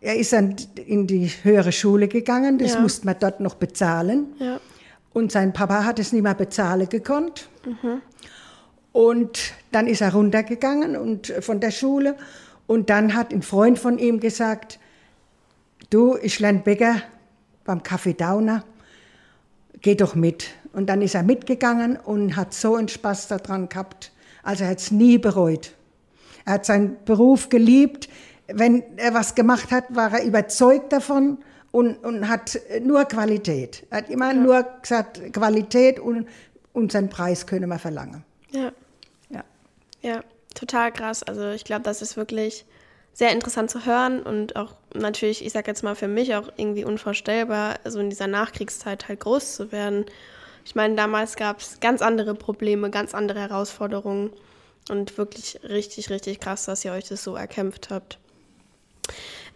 er 0.00 0.16
ist 0.16 0.32
dann 0.32 0.54
in 0.86 1.08
die 1.08 1.26
höhere 1.42 1.72
Schule 1.72 2.06
gegangen, 2.06 2.58
das 2.58 2.74
Ja. 2.74 2.80
musste 2.80 3.06
man 3.06 3.16
dort 3.18 3.40
noch 3.40 3.56
bezahlen. 3.56 4.34
Ja. 4.38 4.60
Und 5.12 5.32
sein 5.32 5.52
Papa 5.52 5.84
hat 5.84 5.98
es 5.98 6.12
nicht 6.12 6.22
mehr 6.22 6.34
bezahlen 6.34 6.88
gekonnt. 6.88 7.48
Und 8.92 9.52
dann 9.72 9.88
ist 9.88 10.00
er 10.00 10.12
runtergegangen 10.12 10.96
und 10.96 11.30
äh, 11.30 11.42
von 11.42 11.58
der 11.58 11.72
Schule. 11.72 12.14
Und 12.68 12.88
dann 12.88 13.14
hat 13.14 13.32
ein 13.32 13.42
Freund 13.42 13.80
von 13.80 13.98
ihm 13.98 14.20
gesagt, 14.20 14.78
du, 15.90 16.16
ich 16.16 16.40
lerne 16.40 16.60
Bäcker 16.60 17.02
beim 17.64 17.80
Café 17.80 18.16
Dauner, 18.16 18.64
geh 19.80 19.94
doch 19.94 20.14
mit. 20.14 20.48
Und 20.72 20.86
dann 20.86 21.02
ist 21.02 21.14
er 21.14 21.22
mitgegangen 21.22 21.96
und 21.96 22.36
hat 22.36 22.52
so 22.52 22.74
einen 22.74 22.88
Spaß 22.88 23.28
daran 23.28 23.68
gehabt. 23.68 24.12
Also 24.42 24.64
er 24.64 24.70
hat 24.70 24.78
es 24.78 24.90
nie 24.90 25.18
bereut. 25.18 25.72
Er 26.44 26.54
hat 26.54 26.66
seinen 26.66 26.96
Beruf 27.04 27.48
geliebt. 27.48 28.08
Wenn 28.46 28.82
er 28.96 29.14
was 29.14 29.34
gemacht 29.34 29.70
hat, 29.70 29.94
war 29.94 30.12
er 30.12 30.24
überzeugt 30.24 30.92
davon 30.92 31.38
und, 31.70 31.96
und 32.04 32.28
hat 32.28 32.58
nur 32.82 33.04
Qualität. 33.04 33.86
Er 33.90 33.98
hat 33.98 34.10
immer 34.10 34.32
nur 34.34 34.62
gesagt, 34.82 35.32
Qualität 35.32 35.98
und, 35.98 36.28
und 36.72 36.92
seinen 36.92 37.08
Preis 37.08 37.46
können 37.46 37.68
wir 37.68 37.78
verlangen. 37.78 38.24
Ja. 38.50 38.72
Ja. 39.30 39.44
Ja, 40.02 40.20
total 40.54 40.92
krass. 40.92 41.22
Also 41.22 41.50
ich 41.50 41.64
glaube, 41.64 41.82
das 41.82 42.02
ist 42.02 42.16
wirklich 42.16 42.66
sehr 43.14 43.30
interessant 43.30 43.70
zu 43.70 43.86
hören 43.86 44.22
und 44.22 44.56
auch 44.56 44.74
natürlich, 44.92 45.46
ich 45.46 45.52
sag 45.52 45.68
jetzt 45.68 45.84
mal 45.84 45.94
für 45.94 46.08
mich 46.08 46.34
auch 46.34 46.50
irgendwie 46.56 46.84
unvorstellbar, 46.84 47.78
so 47.84 48.00
in 48.00 48.10
dieser 48.10 48.26
Nachkriegszeit 48.26 49.08
halt 49.08 49.20
groß 49.20 49.54
zu 49.54 49.72
werden. 49.72 50.04
Ich 50.64 50.74
meine, 50.74 50.96
damals 50.96 51.36
gab 51.36 51.60
es 51.60 51.78
ganz 51.80 52.02
andere 52.02 52.34
Probleme, 52.34 52.90
ganz 52.90 53.14
andere 53.14 53.40
Herausforderungen 53.40 54.32
und 54.90 55.16
wirklich 55.16 55.60
richtig, 55.62 56.10
richtig 56.10 56.40
krass, 56.40 56.64
dass 56.64 56.84
ihr 56.84 56.92
euch 56.92 57.08
das 57.08 57.22
so 57.22 57.36
erkämpft 57.36 57.90
habt. 57.90 58.18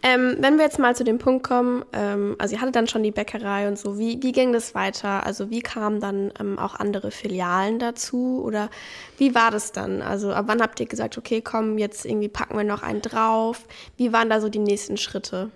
Ähm, 0.08 0.36
wenn 0.40 0.56
wir 0.56 0.64
jetzt 0.64 0.78
mal 0.78 0.96
zu 0.96 1.04
dem 1.04 1.18
Punkt 1.18 1.46
kommen, 1.46 1.84
ähm, 1.92 2.34
also 2.38 2.54
ihr 2.54 2.60
hattet 2.60 2.76
dann 2.76 2.86
schon 2.86 3.02
die 3.02 3.10
Bäckerei 3.10 3.68
und 3.68 3.78
so, 3.78 3.98
wie, 3.98 4.22
wie 4.22 4.32
ging 4.32 4.52
das 4.52 4.74
weiter? 4.74 5.26
Also 5.26 5.50
wie 5.50 5.60
kamen 5.60 6.00
dann 6.00 6.32
ähm, 6.40 6.58
auch 6.58 6.74
andere 6.76 7.10
Filialen 7.10 7.78
dazu 7.78 8.42
oder 8.42 8.70
wie 9.18 9.34
war 9.34 9.50
das 9.50 9.72
dann? 9.72 10.00
Also 10.00 10.32
ab 10.32 10.44
wann 10.48 10.62
habt 10.62 10.80
ihr 10.80 10.86
gesagt, 10.86 11.18
okay, 11.18 11.42
komm, 11.42 11.76
jetzt 11.76 12.06
irgendwie 12.06 12.28
packen 12.28 12.56
wir 12.56 12.64
noch 12.64 12.82
einen 12.82 13.02
drauf? 13.02 13.66
Wie 13.98 14.12
waren 14.12 14.30
da 14.30 14.40
so 14.40 14.48
die 14.48 14.60
nächsten 14.60 14.96
Schritte? 14.96 15.50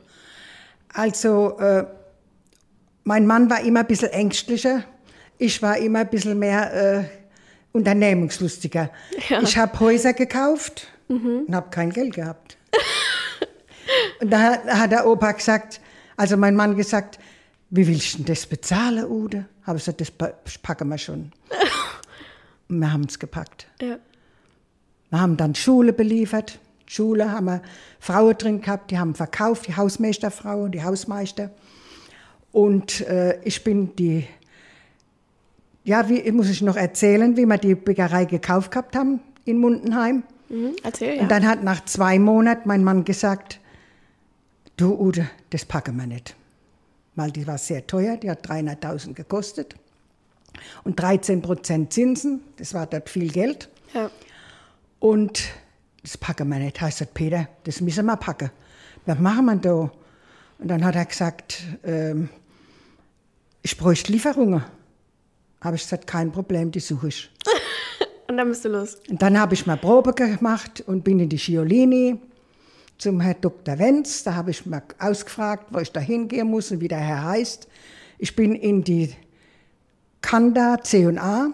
Also, 0.92 1.58
äh, 1.58 1.86
mein 3.04 3.26
Mann 3.26 3.48
war 3.48 3.62
immer 3.62 3.80
ein 3.80 3.86
bisschen 3.86 4.10
ängstlicher. 4.10 4.84
Ich 5.38 5.62
war 5.62 5.78
immer 5.78 6.00
ein 6.00 6.10
bisschen 6.10 6.38
mehr 6.38 6.74
äh, 6.74 7.04
unternehmungslustiger. 7.72 8.90
Ja. 9.30 9.40
Ich 9.40 9.56
habe 9.56 9.80
Häuser 9.80 10.12
gekauft 10.12 10.88
und 11.08 11.54
habe 11.54 11.70
kein 11.70 11.90
Geld 11.90 12.14
gehabt. 12.14 12.58
Und 14.22 14.30
da 14.30 14.58
hat- 14.66 14.90
der 14.92 15.06
Opa 15.06 15.32
gesagt, 15.32 15.80
also 16.16 16.36
mein 16.36 16.54
Mann 16.56 16.76
gesagt, 16.76 17.18
wie 17.70 17.86
willst 17.86 18.14
du 18.14 18.16
denn 18.18 18.26
das 18.26 18.46
bezahlen, 18.46 19.04
Ude? 19.06 19.46
Habe 19.66 19.78
ich 19.78 19.84
gesagt, 19.84 20.00
das 20.00 20.10
pa- 20.10 20.32
das 20.44 20.58
packen 20.58 20.88
wir 20.88 20.98
schon. 20.98 21.32
und 22.68 22.78
wir 22.80 22.92
haben 22.92 23.04
es 23.04 23.18
gepackt. 23.18 23.66
Ja. 23.80 23.96
Wir 25.10 25.20
haben 25.20 25.36
dann 25.36 25.54
Schule 25.54 25.92
beliefert. 25.92 26.58
Schule 26.86 27.30
haben 27.32 27.46
wir 27.46 27.62
Frauen 28.00 28.36
drin 28.36 28.60
gehabt, 28.60 28.90
die 28.90 28.98
haben 28.98 29.14
verkauft, 29.14 29.66
die 29.68 29.76
Hausmeisterfrau, 29.76 30.68
die 30.68 30.82
Hausmeister. 30.82 31.50
Und 32.52 33.00
äh, 33.02 33.40
ich 33.44 33.64
bin 33.64 33.96
die, 33.96 34.26
ja, 35.84 36.08
wie 36.08 36.30
muss 36.32 36.50
ich 36.50 36.60
noch 36.62 36.76
erzählen, 36.76 37.36
wie 37.36 37.46
wir 37.46 37.56
die 37.58 37.74
Bäckerei 37.74 38.26
gekauft 38.26 38.70
gehabt 38.70 38.94
haben 38.94 39.20
in 39.46 39.58
Mundenheim. 39.58 40.22
Mhm, 40.50 40.72
erzähl, 40.82 41.16
ja. 41.16 41.22
Und 41.22 41.30
dann 41.30 41.46
hat 41.46 41.62
nach 41.64 41.84
zwei 41.86 42.18
Monaten 42.18 42.68
mein 42.68 42.84
Mann 42.84 43.04
gesagt, 43.04 43.58
du 44.76 44.94
Ude, 44.94 45.28
das 45.50 45.64
packen 45.64 45.96
wir 45.96 46.06
nicht. 46.06 46.34
Weil 47.14 47.30
die 47.30 47.46
war 47.46 47.58
sehr 47.58 47.86
teuer, 47.86 48.16
die 48.16 48.30
hat 48.30 48.48
300.000 48.48 49.14
gekostet. 49.14 49.76
Und 50.84 51.00
13 51.00 51.42
Prozent 51.42 51.92
Zinsen, 51.92 52.40
das 52.56 52.74
war 52.74 52.86
dort 52.86 53.08
viel 53.08 53.30
Geld. 53.30 53.68
ja. 53.94 54.10
Und 54.98 55.42
das 56.02 56.16
packen 56.16 56.48
wir 56.48 56.58
nicht. 56.58 56.80
Heißt 56.80 56.98
gesagt, 56.98 57.14
Peter, 57.14 57.48
das 57.64 57.80
müssen 57.80 58.06
wir 58.06 58.16
packen. 58.16 58.50
Was 59.06 59.18
machen 59.18 59.46
wir 59.46 59.56
da? 59.56 59.90
Und 60.58 60.68
dann 60.68 60.84
hat 60.84 60.94
er 60.94 61.04
gesagt, 61.04 61.62
ähm, 61.84 62.28
ich 63.62 63.76
bräuchte 63.76 64.12
Lieferungen. 64.12 64.62
Habe 65.60 65.76
ich 65.76 65.82
gesagt, 65.82 66.06
kein 66.06 66.32
Problem, 66.32 66.70
die 66.70 66.80
suche 66.80 67.08
ich. 67.08 67.30
Und 68.28 68.36
dann 68.36 68.48
bist 68.48 68.64
du 68.64 68.68
los. 68.68 68.96
Und 69.08 69.20
dann 69.20 69.38
habe 69.38 69.54
ich 69.54 69.66
mal 69.66 69.76
Probe 69.76 70.12
gemacht 70.14 70.82
und 70.86 71.04
bin 71.04 71.20
in 71.20 71.28
die 71.28 71.38
Schiolini 71.38 72.18
zum 73.02 73.20
Herr 73.20 73.34
Dr. 73.34 73.80
Wenz. 73.80 74.22
Da 74.22 74.36
habe 74.36 74.52
ich 74.52 74.64
mal 74.64 74.82
ausgefragt, 75.00 75.66
wo 75.70 75.80
ich 75.80 75.90
da 75.90 75.98
hingehen 75.98 76.46
muss 76.48 76.70
und 76.70 76.80
wie 76.80 76.86
der 76.86 77.00
Herr 77.00 77.24
heißt. 77.24 77.66
Ich 78.18 78.36
bin 78.36 78.54
in 78.54 78.84
die 78.84 79.12
Kanda 80.20 80.80
C&A. 80.80 81.48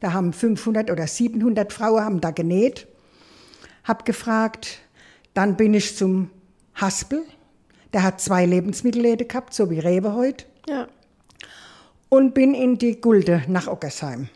Da 0.00 0.12
haben 0.14 0.32
500 0.32 0.90
oder 0.90 1.06
700 1.06 1.74
Frauen 1.74 2.02
haben 2.02 2.20
da 2.22 2.30
genäht. 2.30 2.86
Hab 3.84 4.06
gefragt. 4.06 4.78
Dann 5.34 5.58
bin 5.58 5.74
ich 5.74 5.94
zum 5.94 6.30
Haspel. 6.74 7.22
Der 7.92 8.02
hat 8.02 8.22
zwei 8.22 8.46
Lebensmittelläden 8.46 9.28
gehabt, 9.28 9.52
so 9.52 9.68
wie 9.68 9.78
Rewe 9.78 10.14
heute. 10.14 10.46
Ja. 10.66 10.88
Und 12.08 12.32
bin 12.32 12.54
in 12.54 12.78
die 12.78 12.98
Gulde 12.98 13.42
nach 13.46 13.66
Ockersheim. 13.66 14.30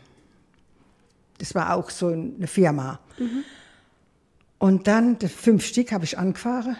Das 1.39 1.55
war 1.55 1.73
auch 1.73 1.89
so 1.89 2.09
eine 2.09 2.45
Firma. 2.45 2.99
Und 4.61 4.85
dann, 4.85 5.17
fünf 5.17 5.65
Stück 5.65 5.91
habe 5.91 6.03
ich 6.03 6.19
angefahren. 6.19 6.77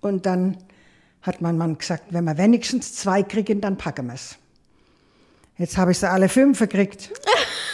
Und 0.00 0.24
dann 0.24 0.56
hat 1.20 1.42
mein 1.42 1.58
Mann 1.58 1.76
gesagt, 1.76 2.04
wenn 2.08 2.24
wir 2.24 2.38
wenigstens 2.38 2.94
zwei 2.94 3.22
kriegen, 3.22 3.60
dann 3.60 3.76
packen 3.76 4.06
wir 4.06 4.14
es. 4.14 4.38
Jetzt 5.58 5.76
habe 5.76 5.92
ich 5.92 5.98
sie 5.98 6.08
alle 6.08 6.30
fünf 6.30 6.58
gekriegt. 6.58 7.12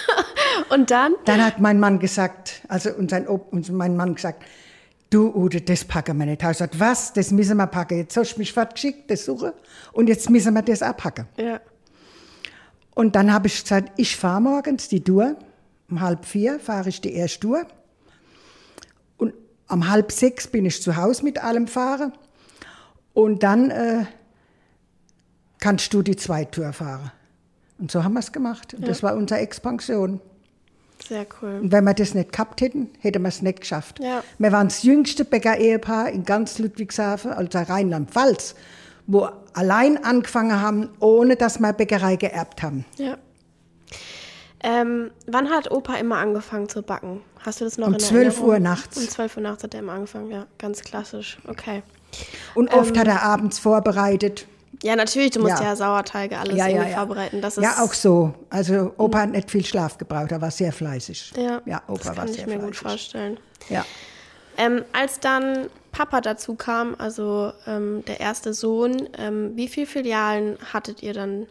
Und 0.70 0.90
dann? 0.90 1.14
Dann 1.26 1.44
hat 1.44 1.60
mein 1.60 1.78
Mann 1.78 2.00
gesagt, 2.00 2.62
also 2.66 2.90
und 2.94 3.10
sein 3.10 3.28
Ob 3.28 3.52
und 3.52 3.70
mein 3.70 3.96
Mann 3.96 4.16
gesagt, 4.16 4.42
du 5.10 5.32
Ute, 5.32 5.60
das 5.60 5.84
packen 5.84 6.16
wir 6.18 6.26
nicht. 6.26 6.42
Hat 6.42 6.52
gesagt, 6.52 6.80
was, 6.80 7.12
das 7.12 7.30
müssen 7.30 7.56
wir 7.56 7.66
packen. 7.68 7.98
Jetzt 7.98 8.16
hast 8.16 8.34
du 8.34 8.38
mich 8.40 8.52
fortgeschickt, 8.52 9.08
das 9.08 9.24
suche, 9.24 9.54
und 9.92 10.08
jetzt 10.08 10.30
müssen 10.30 10.54
wir 10.54 10.62
das 10.62 10.82
abpacken. 10.82 11.26
Ja. 11.36 11.60
Und 12.94 13.14
dann 13.14 13.32
habe 13.32 13.46
ich 13.46 13.62
gesagt, 13.62 13.92
ich 13.98 14.16
fahre 14.16 14.40
morgens 14.40 14.88
die 14.88 15.04
Tour. 15.04 15.36
Um 15.90 16.00
halb 16.00 16.24
vier 16.24 16.58
fahre 16.58 16.88
ich 16.88 17.00
die 17.00 17.12
erste 17.12 17.40
Tour. 17.40 17.66
Um 19.68 19.88
halb 19.88 20.12
sechs 20.12 20.46
bin 20.46 20.64
ich 20.66 20.82
zu 20.82 20.96
Hause 20.96 21.24
mit 21.24 21.42
allem 21.42 21.66
fahren. 21.66 22.12
Und 23.12 23.42
dann 23.42 23.70
äh, 23.70 24.04
kannst 25.60 25.94
du 25.94 26.02
die 26.02 26.16
zweite 26.16 26.50
Tour 26.50 26.72
fahren. 26.72 27.10
Und 27.78 27.90
so 27.90 28.04
haben 28.04 28.12
wir 28.12 28.20
es 28.20 28.32
gemacht. 28.32 28.74
Und 28.74 28.86
das 28.86 29.02
war 29.02 29.14
unsere 29.16 29.40
Expansion. 29.40 30.20
Sehr 31.08 31.26
cool. 31.42 31.60
Und 31.62 31.72
wenn 31.72 31.84
wir 31.84 31.94
das 31.94 32.14
nicht 32.14 32.32
gehabt 32.32 32.60
hätten, 32.60 32.90
hätten 33.00 33.22
wir 33.22 33.28
es 33.28 33.42
nicht 33.42 33.60
geschafft. 33.60 34.00
Ja. 34.00 34.22
Wir 34.38 34.52
waren 34.52 34.68
das 34.68 34.82
jüngste 34.84 35.24
Bäcker-Ehepaar 35.24 36.10
in 36.10 36.24
ganz 36.24 36.58
Ludwigshafen, 36.58 37.32
also 37.32 37.58
Rheinland-Pfalz, 37.58 38.54
wo 39.06 39.28
allein 39.52 40.02
angefangen 40.02 40.60
haben, 40.60 40.90
ohne 41.00 41.36
dass 41.36 41.58
wir 41.58 41.72
Bäckerei 41.72 42.16
geerbt 42.16 42.62
haben. 42.62 42.84
Ja. 42.96 43.18
Ähm, 44.66 45.10
wann 45.26 45.50
hat 45.50 45.70
Opa 45.70 45.96
immer 45.96 46.16
angefangen 46.16 46.68
zu 46.70 46.82
backen? 46.82 47.20
Hast 47.40 47.60
du 47.60 47.64
das 47.64 47.76
noch 47.76 47.88
Um 47.88 47.94
in 47.94 48.00
12 48.00 48.24
Erinnerung? 48.24 48.48
Uhr 48.48 48.58
nachts. 48.60 48.96
Um 48.96 49.08
12 49.08 49.36
Uhr 49.36 49.42
nachts 49.42 49.62
hat 49.62 49.74
er 49.74 49.80
immer 49.80 49.92
angefangen, 49.92 50.30
ja. 50.30 50.46
Ganz 50.58 50.80
klassisch. 50.80 51.38
Okay. 51.46 51.82
Und 52.54 52.72
oft 52.72 52.96
hat 52.96 53.06
er 53.06 53.22
abends 53.22 53.58
vorbereitet. 53.58 54.46
Ja, 54.82 54.96
natürlich, 54.96 55.30
du 55.32 55.40
musst 55.40 55.58
ja, 55.60 55.64
Ja. 55.64 55.76
Sauerteige, 55.76 56.38
alles 56.38 56.56
Ja, 56.56 56.66
ja, 56.68 56.86
vorbereiten. 56.86 57.40
Das 57.42 57.56
ist, 57.58 57.62
Ja, 57.62 57.82
auch 57.82 57.92
so. 57.92 58.34
Also 58.50 58.92
Opa 58.96 59.20
hat 59.20 59.30
nicht 59.30 59.50
viel 59.50 59.64
Schlaf 59.64 59.98
gebraucht, 59.98 60.32
er 60.32 60.40
war 60.40 60.50
sehr 60.50 60.72
fleißig. 60.72 61.32
Ja, 61.36 61.60
ja 61.66 61.82
Opa 61.86 61.96
das 61.98 62.06
war 62.06 62.14
kann 62.16 62.28
sehr 62.28 62.40
ich 62.48 62.54
mir 62.54 62.58
gut 62.58 62.76
fleißig. 62.76 63.00
vorstellen. 63.12 63.38
Ja. 63.68 63.84
Ähm, 64.56 64.82
als 64.92 65.20
dann 65.20 65.66
Papa 65.92 66.20
dazu 66.20 66.54
kam, 66.54 66.94
also 66.98 67.52
ähm, 67.66 68.04
der 68.06 68.20
erste 68.20 68.54
Sohn, 68.54 69.08
ähm, 69.18 69.52
wie 69.56 69.68
viele 69.68 69.86
Filialen 69.86 70.56
hattet 70.72 71.02
ihr 71.02 71.12
dann? 71.12 71.46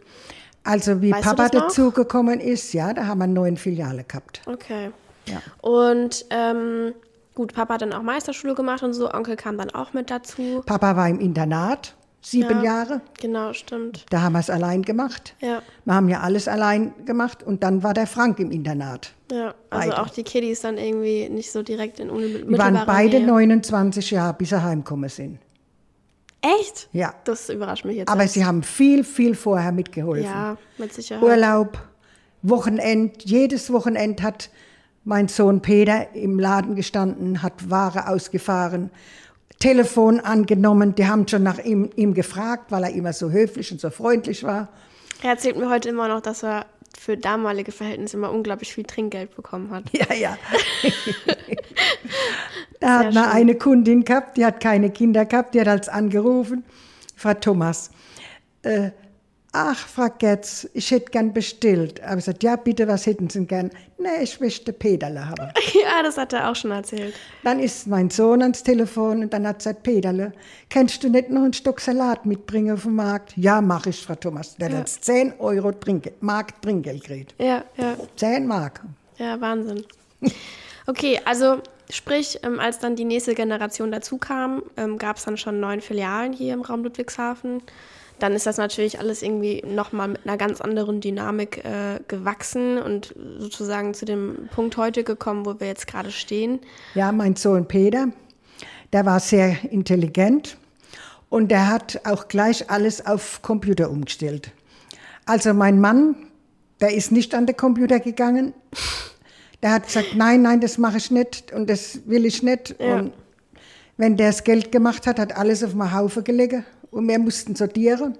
Also 0.64 1.02
wie 1.02 1.12
Weißt 1.12 1.22
Papa 1.24 1.48
dazugekommen 1.50 2.40
ist, 2.40 2.72
ja, 2.72 2.92
da 2.94 3.06
haben 3.06 3.18
wir 3.18 3.26
neun 3.26 3.56
Filiale 3.56 4.02
gehabt. 4.04 4.40
Okay. 4.46 4.90
Ja. 5.28 5.40
Und 5.60 6.24
ähm, 6.30 6.92
gut, 7.34 7.54
Papa 7.54 7.74
hat 7.74 7.82
dann 7.82 7.92
auch 7.92 8.02
Meisterschule 8.02 8.54
gemacht 8.54 8.82
und 8.82 8.94
so, 8.94 9.12
Onkel 9.12 9.36
kam 9.36 9.58
dann 9.58 9.70
auch 9.70 9.92
mit 9.92 10.10
dazu. 10.10 10.62
Papa 10.64 10.96
war 10.96 11.08
im 11.08 11.20
Internat, 11.20 11.94
sieben 12.22 12.58
Ja. 12.58 12.62
Jahre. 12.62 13.00
Genau, 13.20 13.52
stimmt. 13.52 14.06
Da 14.10 14.22
haben 14.22 14.32
wir 14.32 14.40
es 14.40 14.48
allein 14.50 14.82
gemacht. 14.82 15.34
Ja, 15.40 15.60
Wir 15.84 15.94
haben 15.94 16.08
ja 16.08 16.20
alles 16.20 16.48
allein 16.48 16.92
gemacht 17.04 17.42
und 17.42 17.62
dann 17.62 17.82
war 17.82 17.92
der 17.94 18.06
Frank 18.06 18.38
im 18.38 18.50
Internat. 18.50 19.12
ja. 19.30 19.54
Also 19.70 19.90
Beide. 19.90 20.02
auch 20.02 20.08
die 20.08 20.22
Kiddies 20.22 20.60
dann 20.62 20.78
irgendwie 20.78 21.28
nicht 21.28 21.50
so 21.52 21.62
direkt 21.62 22.00
in 22.00 22.08
Die 22.08 22.14
unmittelbarer 22.14 22.74
waren 22.74 22.86
beide 22.86 23.18
Nähe. 23.18 23.26
29 23.26 24.10
Jahre, 24.12 24.34
bis 24.34 24.48
sie 24.50 24.62
heimgekommen 24.62 25.10
sind. 25.10 25.38
Echt? 26.60 26.88
Ja. 26.92 27.14
Das 27.24 27.48
überrascht 27.48 27.84
mich 27.84 27.96
jetzt. 27.96 28.08
Aber 28.08 28.28
sie 28.28 28.44
haben 28.44 28.62
viel, 28.62 29.02
viel 29.02 29.34
vorher 29.34 29.72
mitgeholfen. 29.72 30.24
Ja, 30.26 30.56
mit 30.78 30.92
Sicherheit. 30.92 31.22
Urlaub, 31.22 31.78
Wochenend, 32.42 33.24
jedes 33.24 33.72
Wochenend 33.72 34.22
hat 34.22 34.50
mein 35.04 35.28
Sohn 35.28 35.62
Peter 35.62 36.14
im 36.14 36.38
Laden 36.38 36.76
gestanden, 36.76 37.42
hat 37.42 37.70
Ware 37.70 38.08
ausgefahren, 38.08 38.90
Telefon 39.58 40.20
angenommen. 40.20 40.94
Die 40.94 41.06
haben 41.06 41.26
schon 41.26 41.42
nach 41.42 41.58
ihm, 41.58 41.88
ihm 41.96 42.12
gefragt, 42.12 42.70
weil 42.70 42.84
er 42.84 42.90
immer 42.90 43.14
so 43.14 43.30
höflich 43.30 43.72
und 43.72 43.80
so 43.80 43.88
freundlich 43.88 44.44
war. 44.44 44.68
Er 45.22 45.30
erzählt 45.30 45.56
mir 45.56 45.70
heute 45.70 45.88
immer 45.88 46.08
noch, 46.08 46.20
dass 46.20 46.42
er 46.42 46.66
für 46.98 47.16
damalige 47.16 47.72
Verhältnisse 47.72 48.18
immer 48.18 48.30
unglaublich 48.30 48.74
viel 48.74 48.84
Trinkgeld 48.84 49.34
bekommen 49.34 49.70
hat. 49.70 49.84
Ja, 49.92 50.14
ja. 50.14 50.36
da 52.84 52.98
hat 52.98 53.14
man 53.14 53.30
eine 53.30 53.54
Kundin 53.54 54.04
gehabt, 54.04 54.36
die 54.36 54.44
hat 54.44 54.60
keine 54.60 54.90
Kinder 54.90 55.24
gehabt, 55.24 55.54
die 55.54 55.60
hat 55.60 55.68
als 55.68 55.88
angerufen, 55.88 56.64
Frau 57.16 57.32
Thomas. 57.32 57.90
Äh, 58.62 58.90
ach, 59.52 59.78
Frau 59.88 60.08
Getz, 60.18 60.68
ich 60.74 60.90
hätte 60.90 61.10
gern 61.10 61.32
bestellt. 61.32 62.02
Aber 62.02 62.18
ich 62.18 62.26
gesagt, 62.26 62.42
ja, 62.42 62.56
bitte, 62.56 62.86
was 62.86 63.06
hätten 63.06 63.30
Sie 63.30 63.46
gern? 63.46 63.70
Nee, 63.96 64.22
ich 64.22 64.38
möchte 64.38 64.74
Peterle 64.74 65.26
haben. 65.26 65.50
ja, 65.82 66.02
das 66.02 66.18
hat 66.18 66.34
er 66.34 66.50
auch 66.50 66.56
schon 66.56 66.72
erzählt. 66.72 67.14
Dann 67.42 67.58
ist 67.58 67.86
mein 67.86 68.10
Sohn 68.10 68.42
ans 68.42 68.62
Telefon 68.62 69.22
und 69.22 69.32
dann 69.32 69.46
hat 69.46 69.54
er 69.54 69.58
gesagt, 69.58 69.82
Peterle, 69.82 70.32
kannst 70.68 71.02
du 71.02 71.08
nicht 71.08 71.30
noch 71.30 71.44
einen 71.44 71.54
Stock 71.54 71.80
Salat 71.80 72.26
mitbringen 72.26 72.74
auf 72.74 72.82
den 72.82 72.96
Markt? 72.96 73.34
Ja, 73.36 73.62
mache 73.62 73.90
ich, 73.90 74.02
Frau 74.04 74.14
Thomas. 74.14 74.56
Der 74.56 74.68
hat 74.68 74.78
jetzt 74.78 75.06
10 75.06 75.34
Euro 75.38 75.72
Trinkgeld, 75.72 76.22
Mark 76.22 76.60
Trinkgeld 76.60 77.02
gekriegt. 77.02 77.34
Ja, 77.38 77.64
ja. 77.78 77.96
10 78.16 78.46
Mark. 78.46 78.82
Ja, 79.16 79.40
Wahnsinn. 79.40 79.86
Okay, 80.86 81.18
also 81.24 81.62
sprich, 81.94 82.40
ähm, 82.42 82.60
als 82.60 82.78
dann 82.78 82.96
die 82.96 83.04
nächste 83.04 83.34
Generation 83.34 83.92
dazu 83.92 84.18
kam, 84.18 84.62
ähm, 84.76 84.98
gab 84.98 85.16
es 85.16 85.24
dann 85.24 85.36
schon 85.36 85.60
neun 85.60 85.80
Filialen 85.80 86.32
hier 86.32 86.54
im 86.54 86.62
Raum 86.62 86.82
Ludwigshafen. 86.82 87.62
Dann 88.18 88.32
ist 88.32 88.46
das 88.46 88.58
natürlich 88.58 89.00
alles 89.00 89.22
irgendwie 89.22 89.62
nochmal 89.66 90.08
mit 90.08 90.24
einer 90.24 90.36
ganz 90.36 90.60
anderen 90.60 91.00
Dynamik 91.00 91.64
äh, 91.64 92.00
gewachsen 92.06 92.78
und 92.78 93.14
sozusagen 93.38 93.92
zu 93.94 94.04
dem 94.04 94.48
Punkt 94.54 94.76
heute 94.76 95.02
gekommen, 95.02 95.46
wo 95.46 95.58
wir 95.58 95.66
jetzt 95.66 95.86
gerade 95.86 96.12
stehen. 96.12 96.60
Ja, 96.94 97.10
mein 97.10 97.34
Sohn 97.34 97.66
Peter, 97.66 98.08
der 98.92 99.04
war 99.04 99.18
sehr 99.18 99.56
intelligent 99.70 100.56
und 101.28 101.48
der 101.50 101.68
hat 101.68 102.02
auch 102.04 102.28
gleich 102.28 102.70
alles 102.70 103.04
auf 103.04 103.42
Computer 103.42 103.90
umgestellt. 103.90 104.52
Also 105.26 105.52
mein 105.52 105.80
Mann, 105.80 106.14
der 106.80 106.94
ist 106.94 107.10
nicht 107.10 107.34
an 107.34 107.46
den 107.46 107.56
Computer 107.56 107.98
gegangen. 107.98 108.52
Der 109.64 109.72
hat 109.72 109.86
gesagt, 109.86 110.14
nein, 110.14 110.42
nein, 110.42 110.60
das 110.60 110.76
mache 110.76 110.98
ich 110.98 111.10
nicht 111.10 111.50
und 111.50 111.70
das 111.70 112.00
will 112.04 112.26
ich 112.26 112.42
nicht. 112.42 112.76
Ja. 112.78 112.98
Und 112.98 113.14
wenn 113.96 114.18
der 114.18 114.26
das 114.26 114.44
Geld 114.44 114.70
gemacht 114.70 115.06
hat, 115.06 115.18
hat 115.18 115.34
alles 115.38 115.64
auf 115.64 115.70
den 115.70 115.94
Haufen 115.94 116.22
gelegen 116.22 116.66
und 116.90 117.08
wir 117.08 117.18
mussten 117.18 117.56
sortieren, 117.56 118.18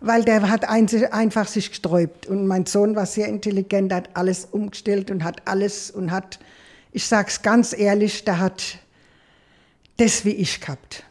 weil 0.00 0.22
der 0.22 0.50
hat 0.50 0.68
einfach 0.68 1.48
sich 1.48 1.70
gesträubt. 1.70 2.26
Und 2.26 2.46
mein 2.46 2.66
Sohn 2.66 2.94
war 2.94 3.06
sehr 3.06 3.28
intelligent, 3.28 3.90
hat 3.90 4.10
alles 4.12 4.48
umgestellt 4.50 5.10
und 5.10 5.24
hat 5.24 5.40
alles 5.48 5.90
und 5.90 6.10
hat, 6.10 6.38
ich 6.92 7.06
sag's 7.06 7.40
ganz 7.40 7.72
ehrlich, 7.72 8.26
der 8.26 8.38
hat 8.38 8.62
das 9.96 10.26
wie 10.26 10.34
ich 10.34 10.60
gehabt. 10.60 11.04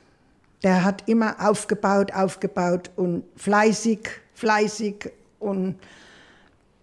Der 0.62 0.84
hat 0.84 1.10
immer 1.10 1.38
aufgebaut, 1.40 2.14
aufgebaut 2.14 2.92
und 2.96 3.24
fleißig, 3.36 4.12
fleißig 4.36 5.10
und 5.40 5.74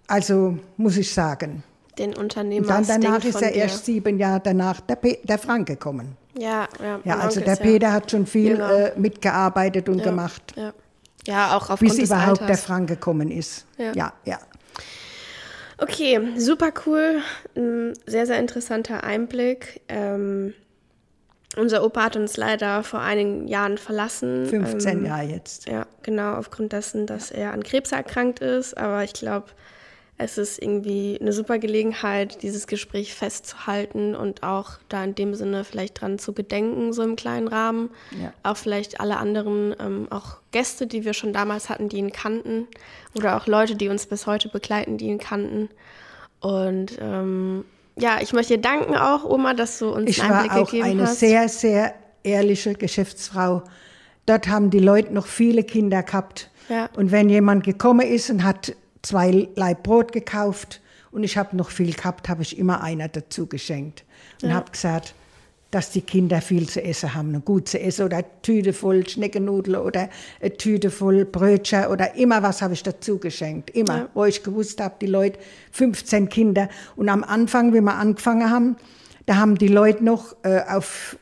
also 0.09 0.59
muss 0.77 0.97
ich 0.97 1.15
sagen. 1.15 1.63
Den 1.99 2.15
Unternehmer. 2.15 2.67
dann 2.67 2.87
danach 2.87 3.25
ist 3.25 3.41
er 3.41 3.53
erst 3.53 3.87
sieben 3.87 4.19
Jahre 4.19 4.41
danach 4.45 4.81
der, 4.81 4.97
Pe 4.97 5.19
der 5.23 5.39
Frank 5.39 5.67
gekommen. 5.67 6.17
Ja, 6.39 6.69
ja. 6.83 7.01
Ja, 7.05 7.19
also 7.19 7.41
der 7.41 7.57
Peter 7.57 7.93
hat 7.93 8.11
schon 8.11 8.27
viel 8.27 8.53
jünger. 8.53 8.95
äh, 8.95 8.99
mitgearbeitet 8.99 9.89
und 9.89 9.99
ja, 9.99 10.05
gemacht, 10.05 10.55
Ja. 10.57 10.75
ja, 11.27 11.57
auch 11.57 11.71
aufgrund 11.71 11.81
bis 11.81 11.97
des 11.97 12.11
überhaupt 12.11 12.41
der 12.41 12.49
Alters. 12.49 12.65
Frank 12.65 12.89
gekommen 12.89 13.31
ist. 13.31 13.65
Ja. 13.79 13.93
ja. 13.95 14.13
ja. 14.25 14.39
Okay, 15.79 16.21
super 16.37 16.73
cool. 16.87 17.21
Ein 17.55 17.93
sehr, 18.07 18.27
sehr 18.27 18.39
interessanter 18.39 19.05
Einblick. 19.05 19.83
Ähm, 19.89 20.55
unser 21.57 21.85
Opa 21.85 22.05
hat 22.05 22.17
uns 22.17 22.37
leider 22.37 22.83
vor 22.83 23.01
einigen 23.01 23.47
Jahren 23.47 23.79
verlassen. 23.79 24.47
15 24.47 24.99
ähm, 24.99 25.05
Jahre 25.07 25.25
jetzt. 25.25 25.67
Ja, 25.69 25.87
genau, 26.03 26.35
aufgrund 26.35 26.73
dessen, 26.73 27.07
dass 27.07 27.31
er 27.31 27.53
an 27.53 27.63
Krebs 27.63 27.93
erkrankt 27.93 28.41
ist. 28.41 28.77
Aber 28.77 29.05
ich 29.05 29.13
glaube, 29.13 29.47
es 30.19 30.39
ist 30.39 30.63
irgendwie 30.63 31.19
eine 31.21 31.33
super 31.33 31.59
Gelegenheit, 31.59 32.43
dieses 32.43 32.67
Gespräch 32.67 33.15
festzuhalten 33.15 34.15
und 34.15 34.43
auch 34.43 34.79
da 34.89 35.05
in 35.05 35.15
dem 35.15 35.35
Sinne 35.35 35.63
vielleicht 35.63 36.01
dran 36.01 36.19
zu 36.19 36.33
gedenken, 36.33 36.95
so 36.95 37.03
im 37.03 37.17
kleinen 37.17 37.49
Rahmen. 37.49 37.91
Ja. 38.19 38.33
Auch 38.43 38.57
vielleicht 38.57 38.99
alle 38.99 39.19
anderen, 39.19 39.75
ähm, 39.79 40.07
auch 40.09 40.39
Gäste, 40.53 40.87
die 40.87 41.05
wir 41.05 41.13
schon 41.13 41.35
damals 41.35 41.69
hatten, 41.69 41.91
die 41.91 41.99
ihn 41.99 42.13
kannten. 42.13 42.67
Oder 43.15 43.37
auch 43.37 43.47
Leute, 43.47 43.77
die 43.77 43.89
uns 43.89 44.07
bis 44.07 44.27
heute 44.27 44.49
begleiten, 44.49 44.97
die 44.97 45.07
ihn 45.07 45.19
kannten. 45.19 45.69
Und 46.41 46.99
ähm, 46.99 47.65
ja, 47.99 48.19
ich 48.23 48.33
möchte 48.33 48.55
dir 48.55 48.63
danken 48.63 48.97
auch, 48.97 49.25
Oma, 49.25 49.53
dass 49.53 49.79
du 49.79 49.91
uns 49.91 50.09
Ich 50.09 50.23
einen 50.23 50.33
Einblick 50.33 50.53
war 50.53 50.63
auch 50.63 50.71
gegeben 50.71 50.91
eine 50.91 51.03
hast. 51.03 51.21
sehr, 51.21 51.49
sehr 51.51 51.95
ehrliche 52.23 52.73
Geschäftsfrau. 52.73 53.65
Dort 54.25 54.49
haben 54.49 54.71
die 54.71 54.79
Leute 54.79 55.13
noch 55.13 55.27
viele 55.27 55.63
Kinder 55.63 56.03
gehabt. 56.03 56.51
Ja. 56.71 56.89
Und 56.97 57.13
wenn 57.13 57.29
jemand 57.29 57.65
gekommen 57.65 58.07
ist 58.07 58.31
und 58.31 58.45
hat 58.45 58.75
zwei 59.07 59.49
Laib 59.55 59.83
Brot 59.85 60.13
gekauft 60.13 60.81
und 61.13 61.23
ich 61.23 61.37
habe 61.37 61.57
noch 61.57 61.71
viel 61.71 61.95
gehabt, 61.95 62.29
habe 62.29 62.43
ich 62.43 62.59
immer 62.59 62.83
einer 62.83 63.09
dazu 63.09 63.47
geschenkt 63.47 64.05
und 64.43 64.53
habe 64.53 64.71
gesagt, 64.71 65.15
dass 65.71 65.91
die 65.91 66.01
Kinder 66.01 66.41
viel 66.41 66.69
zu 66.69 66.83
essen 66.83 67.15
haben, 67.15 67.35
und 67.35 67.45
gut 67.45 67.69
zu 67.69 67.81
essen 67.81 68.07
oder 68.07 68.19
eine 68.19 68.27
Tüte 68.43 68.73
voll 68.73 69.07
Schneckennudeln 69.07 69.77
oder 69.81 70.09
eine 70.41 70.57
Tüte 70.57 70.91
voll 70.91 71.25
Brötchen 71.25 71.87
oder 71.87 72.15
immer 72.15 72.43
was 72.43 72.63
habe 72.63 72.75
ich 72.75 72.83
dazu 72.83 73.19
geschenkt. 73.19 73.71
Immer, 73.71 73.97
Ja. 73.99 74.09
wo 74.15 74.25
ich 74.25 74.43
gewusst 74.43 74.81
habe, 74.81 74.95
die 75.01 75.07
Leute, 75.07 75.39
15 75.73 76.29
Kinder. 76.29 76.69
Und 76.95 77.09
am 77.09 77.25
Anfang, 77.25 77.75
wie 77.75 77.81
wir 77.81 77.95
angefangen 77.95 78.49
haben, 78.49 78.77
da 79.27 79.37
haben 79.37 79.57
die 79.59 79.69
Leute 79.69 80.05
noch 80.05 80.37
äh, 80.45 80.61
auf, 80.69 81.19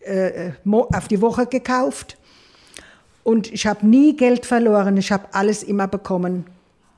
äh, 0.00 0.48
äh, 0.48 0.52
auf 0.64 1.08
die 1.08 1.20
Woche 1.20 1.46
gekauft. 1.46 2.16
Und 3.24 3.52
ich 3.52 3.66
habe 3.66 3.86
nie 3.86 4.16
Geld 4.16 4.46
verloren. 4.46 4.96
Ich 4.96 5.12
habe 5.12 5.26
alles 5.32 5.62
immer 5.62 5.86
bekommen. 5.86 6.46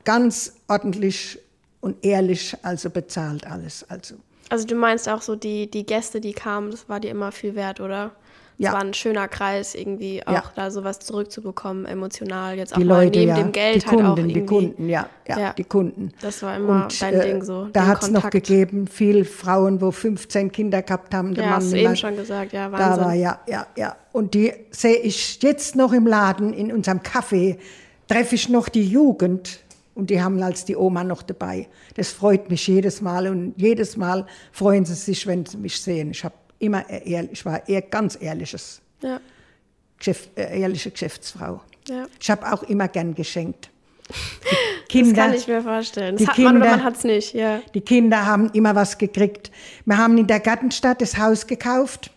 Ganz 0.09 0.55
ordentlich 0.69 1.39
und 1.83 2.03
ehrlich, 2.03 2.57
also 2.63 2.89
bezahlt 2.89 3.47
alles. 3.47 3.85
Also 3.91 4.15
Also 4.49 4.67
du 4.67 4.75
meinst 4.75 5.07
auch 5.07 5.21
so, 5.21 5.37
die, 5.37 5.71
die 5.71 5.85
Gäste, 5.85 6.23
die 6.23 6.33
kamen, 6.33 6.71
das 6.71 6.89
war 6.89 6.99
dir 6.99 7.11
immer 7.11 7.31
viel 7.31 7.55
wert, 7.55 7.79
oder? 7.79 8.13
Es 8.59 8.65
Ja. 8.65 8.73
war 8.73 8.81
ein 8.81 8.95
schöner 8.95 9.29
Kreis, 9.29 9.75
irgendwie 9.75 10.27
auch 10.27 10.33
Ja. 10.33 10.43
da 10.57 10.71
sowas 10.71 10.99
zurückzubekommen, 11.01 11.85
emotional. 11.85 12.57
Jetzt 12.57 12.73
auch 12.73 12.79
die 12.79 12.85
mal 12.87 13.05
Leute, 13.05 13.19
neben 13.19 13.29
ja, 13.29 13.35
dem 13.43 13.53
Geld 13.53 13.83
die 13.83 13.87
halt 13.87 13.97
Kunden, 13.99 14.11
auch 14.11 14.17
irgendwie. 14.17 14.41
die 14.41 14.47
Kunden, 14.47 14.89
ja, 14.89 15.11
ja, 15.29 15.53
die 15.53 15.65
Kunden. 15.65 16.13
Das 16.23 16.43
war 16.43 16.57
immer 16.57 16.89
dein 16.99 17.21
Ding 17.21 17.45
so, 17.45 17.69
Da 17.75 17.87
hat 17.87 18.03
es 18.03 18.11
noch 18.11 18.31
gegeben, 18.31 18.87
viele 18.89 19.27
Frauen, 19.27 19.83
wo 19.83 19.91
15 19.91 20.51
Kinder 20.51 20.81
gehabt 20.81 21.13
haben. 21.15 21.35
Der 21.35 21.45
Ja, 21.45 21.51
Mann 21.51 21.61
hast 21.61 21.73
du 21.73 21.77
eben 21.77 21.97
schon 21.97 22.17
gesagt, 22.17 22.55
ja, 22.55 22.71
Da 22.71 22.79
Wahnsinn. 22.79 23.05
war 23.05 23.13
ja, 23.15 23.41
ja, 23.47 23.67
ja. 23.77 23.95
Und 24.13 24.33
die 24.33 24.55
sehe 24.71 24.97
ich 24.97 25.39
jetzt 25.43 25.77
noch 25.77 25.93
im 25.93 26.07
Laden, 26.07 26.55
in 26.55 26.73
unserem 26.73 27.01
Café, 27.01 27.59
treffe 28.09 28.37
ich 28.37 28.49
noch 28.49 28.71
die 28.71 28.89
Jugend 28.89 29.61
Und 29.99 30.11
die 30.11 30.23
haben 30.23 30.41
als 30.45 30.65
die 30.65 30.77
Oma 30.77 31.03
noch 31.03 31.23
dabei. 31.23 31.67
Das 31.97 32.13
freut 32.13 32.49
mich 32.51 32.69
jedes 32.69 33.01
Mal 33.01 33.27
und 33.27 33.55
jedes 33.57 33.97
Mal 33.97 34.27
freuen 34.53 34.85
sie 34.85 34.95
sich, 34.95 35.27
wenn 35.27 35.45
sie 35.45 35.57
mich 35.57 35.81
sehen. 35.81 36.13
Ich, 36.13 36.23
hab 36.23 36.33
immer 36.61 36.89
ehrlich, 36.89 37.33
ich 37.33 37.45
war 37.45 37.69
eher 37.69 37.83
ganz 37.83 38.17
ehrliches, 38.21 38.81
Ja. 39.03 39.19
Geschäft, 39.99 40.31
äh, 40.39 40.61
ehrliche 40.61 40.93
Geschäftsfrau. 40.93 41.61
Ja. 41.89 42.07
Ich 42.21 42.31
habe 42.31 42.53
auch 42.53 42.63
immer 42.63 42.87
gern 42.87 43.13
geschenkt. 43.17 43.71
Die 44.09 44.13
Das 44.13 44.89
Kinder, 44.89 45.23
kann 45.23 45.35
ich 45.35 45.49
mir 45.49 45.63
vorstellen. 45.63 46.15
Das 46.17 46.23
die 46.23 46.29
hat 46.29 46.39
man 46.39 46.47
oder 46.59 46.61
Kinder- 46.67 46.77
man 46.77 46.85
hat 46.85 46.97
es 46.97 47.03
nicht, 47.05 47.35
ja. 47.35 47.61
die 47.75 47.81
Kinder 47.81 48.25
haben 48.25 48.51
immer 48.53 48.77
was 48.77 48.99
gekriegt. 48.99 49.51
Wir 49.85 49.99
haben 49.99 50.17
in 50.17 50.29
der 50.29 50.39
Gartenstadt 50.39 51.03
das 51.03 51.19
Haus 51.19 51.49
gekauft. 51.49 52.13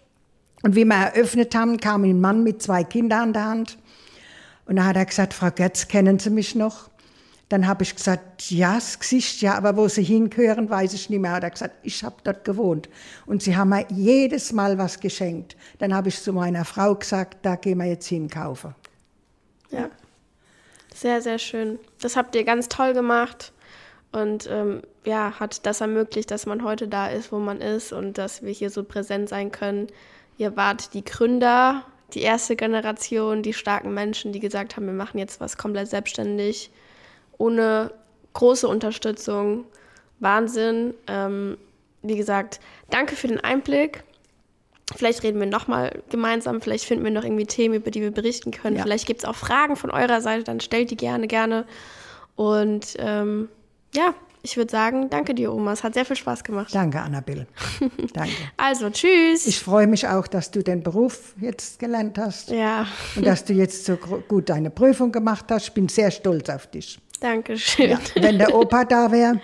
Und 0.62 0.76
wie 0.76 0.86
wir 0.86 0.94
eröffnet 0.96 1.56
haben, 1.56 1.80
kam 1.80 2.04
ein 2.04 2.22
Mann 2.22 2.44
mit 2.44 2.62
zwei 2.62 2.84
Kindern 2.84 3.20
an 3.30 3.34
der 3.34 3.46
Hand. 3.46 3.78
Und 4.68 4.76
dann 4.76 4.86
hat 4.86 4.96
er 4.96 5.06
gesagt, 5.08 5.34
Frau 5.34 5.50
Götz, 5.50 5.88
kennen 5.88 6.20
Sie 6.20 6.30
mich 6.30 6.54
noch? 6.54 6.91
Dann 7.52 7.68
habe 7.68 7.84
ich 7.84 7.94
gesagt, 7.94 8.50
ja, 8.50 8.76
das 8.76 8.98
Gesicht, 8.98 9.42
ja, 9.42 9.56
aber 9.56 9.76
wo 9.76 9.90
Sie 9.90 10.04
hingehören, 10.04 10.70
weiß 10.70 10.94
ich 10.94 11.10
nicht 11.10 11.20
mehr. 11.20 11.34
Hat 11.34 11.44
er 11.44 11.50
gesagt, 11.50 11.76
ich 11.84 12.02
habe 12.02 12.16
dort 12.24 12.46
gewohnt. 12.46 12.88
Und 13.26 13.44
Sie 13.44 13.58
haben 13.58 13.70
mir 13.70 13.86
jedes 13.90 14.54
Mal 14.54 14.78
was 14.78 15.02
geschenkt. 15.02 15.58
Dann 15.78 15.94
habe 15.94 16.08
ich 16.08 16.22
zu 16.22 16.32
meiner 16.32 16.64
Frau 16.64 16.96
gesagt, 16.96 17.40
da 17.42 17.58
gehen 17.58 17.80
wir 17.80 17.88
jetzt 17.88 18.08
hinkaufen. 18.08 18.74
Ja. 19.70 19.90
Sehr, 20.96 21.22
sehr 21.22 21.40
schön. 21.40 21.78
Das 22.00 22.16
habt 22.16 22.36
ihr 22.36 22.46
ganz 22.46 22.70
toll 22.70 22.94
gemacht 22.94 23.52
und 24.14 24.48
ähm, 24.50 24.82
ja, 25.04 25.38
hat 25.38 25.66
das 25.66 25.82
ermöglicht, 25.82 26.32
dass 26.32 26.46
man 26.46 26.64
heute 26.64 26.88
da 26.88 27.08
ist, 27.08 27.34
wo 27.34 27.40
man 27.40 27.60
ist 27.60 27.92
und 27.92 28.18
dass 28.18 28.44
wir 28.44 28.54
hier 28.54 28.70
so 28.70 28.86
präsent 28.86 29.28
sein 29.28 29.52
können. 29.52 29.88
Ihr 30.38 30.56
wart 30.56 30.94
die 30.94 31.04
Gründer, 31.04 31.84
die 32.14 32.22
erste 32.22 32.56
Generation, 32.56 33.44
die 33.44 33.54
starken 33.54 33.94
Menschen, 33.94 34.32
die 34.32 34.40
gesagt 34.40 34.78
haben, 34.78 34.86
wir 34.86 34.94
machen 34.94 35.18
jetzt 35.18 35.42
was 35.42 35.58
komplett 35.58 35.90
selbstständig, 35.90 36.72
ohne 37.42 37.92
große 38.34 38.68
Unterstützung. 38.68 39.66
Wahnsinn. 40.20 40.94
Ähm, 41.08 41.58
wie 42.04 42.16
gesagt, 42.16 42.60
danke 42.90 43.16
für 43.16 43.28
den 43.28 43.40
Einblick. 43.40 44.04
Vielleicht 44.96 45.24
reden 45.24 45.40
wir 45.40 45.48
nochmal 45.48 46.02
gemeinsam, 46.10 46.62
vielleicht 46.62 46.84
finden 46.84 47.06
wir 47.06 47.12
noch 47.12 47.24
irgendwie 47.24 47.46
Themen, 47.46 47.76
über 47.76 47.92
die 47.92 48.02
wir 48.02 48.12
berichten 48.12 48.52
können. 48.52 48.76
Ja. 48.76 48.84
Vielleicht 48.84 49.06
gibt 49.06 49.22
es 49.24 49.26
auch 49.26 49.36
Fragen 49.36 49.76
von 49.78 49.90
eurer 49.90 50.20
Seite, 50.22 50.44
dann 50.44 50.60
stellt 50.60 50.92
die 50.92 50.98
gerne, 50.98 51.28
gerne. 51.28 51.66
Und 52.36 52.96
ähm, 53.00 53.48
ja, 53.96 54.14
ich 54.44 54.58
würde 54.58 54.72
sagen, 54.72 55.10
danke 55.10 55.34
dir, 55.34 55.54
Oma. 55.54 55.72
Es 55.72 55.84
hat 55.84 55.94
sehr 55.94 56.04
viel 56.04 56.16
Spaß 56.16 56.44
gemacht. 56.44 56.74
Danke, 56.74 57.00
Annabelle. 57.00 57.48
Danke. 58.14 58.32
Also, 58.58 58.90
tschüss. 58.90 59.46
Ich 59.46 59.60
freue 59.60 59.88
mich 59.88 60.08
auch, 60.08 60.28
dass 60.28 60.50
du 60.50 60.64
den 60.64 60.82
Beruf 60.82 61.36
jetzt 61.40 61.80
gelernt 61.80 62.18
hast. 62.18 62.50
ja, 62.50 62.88
Und 63.16 63.26
dass 63.26 63.46
du 63.46 63.54
jetzt 63.54 63.86
so 63.86 63.98
gut 63.98 64.50
deine 64.50 64.72
Prüfung 64.72 65.12
gemacht 65.12 65.46
hast. 65.50 65.68
Ich 65.68 65.74
bin 65.74 65.88
sehr 65.88 66.10
stolz 66.10 66.50
auf 66.50 66.68
dich. 66.68 67.00
Danke 67.22 67.58
schön. 67.58 67.92
Ja. 67.92 68.00
Wenn 68.16 68.38
der 68.38 68.54
Opa 68.54 68.84
da 68.84 69.10
wäre, 69.12 69.40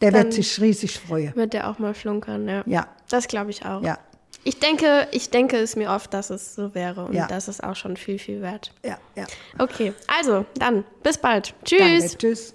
der 0.00 0.10
Dann- 0.12 0.22
wird 0.24 0.32
sich 0.32 0.58
riesig 0.60 0.98
freuen. 0.98 1.36
Wird 1.36 1.52
der 1.52 1.68
auch 1.68 1.78
mal 1.78 1.92
flunkern, 1.92 2.48
ja. 2.48 2.62
Ja, 2.66 2.88
Das 3.10 3.28
glaube 3.28 3.50
ich 3.50 3.64
auch. 3.66 3.82
ja, 3.82 3.98
Ich 4.44 4.58
denke, 4.58 5.06
ich 5.12 5.28
denke 5.28 5.58
es 5.58 5.76
mir 5.76 5.90
oft, 5.90 6.14
dass 6.14 6.30
es 6.30 6.54
so 6.54 6.74
wäre 6.74 7.04
und 7.04 7.12
Ja. 7.14 7.26
das 7.26 7.48
ist 7.48 7.62
auch 7.62 7.76
schon 7.76 7.98
viel, 7.98 8.18
viel 8.18 8.40
wert. 8.40 8.72
ja, 8.82 8.96
ja. 9.14 9.26
Okay, 9.58 9.92
also 10.18 10.46
dann 10.54 10.84
bis 11.02 11.18
bald. 11.18 11.52
Tschüss. 11.64 11.78
Danke, 11.80 12.16
tschüss. 12.18 12.54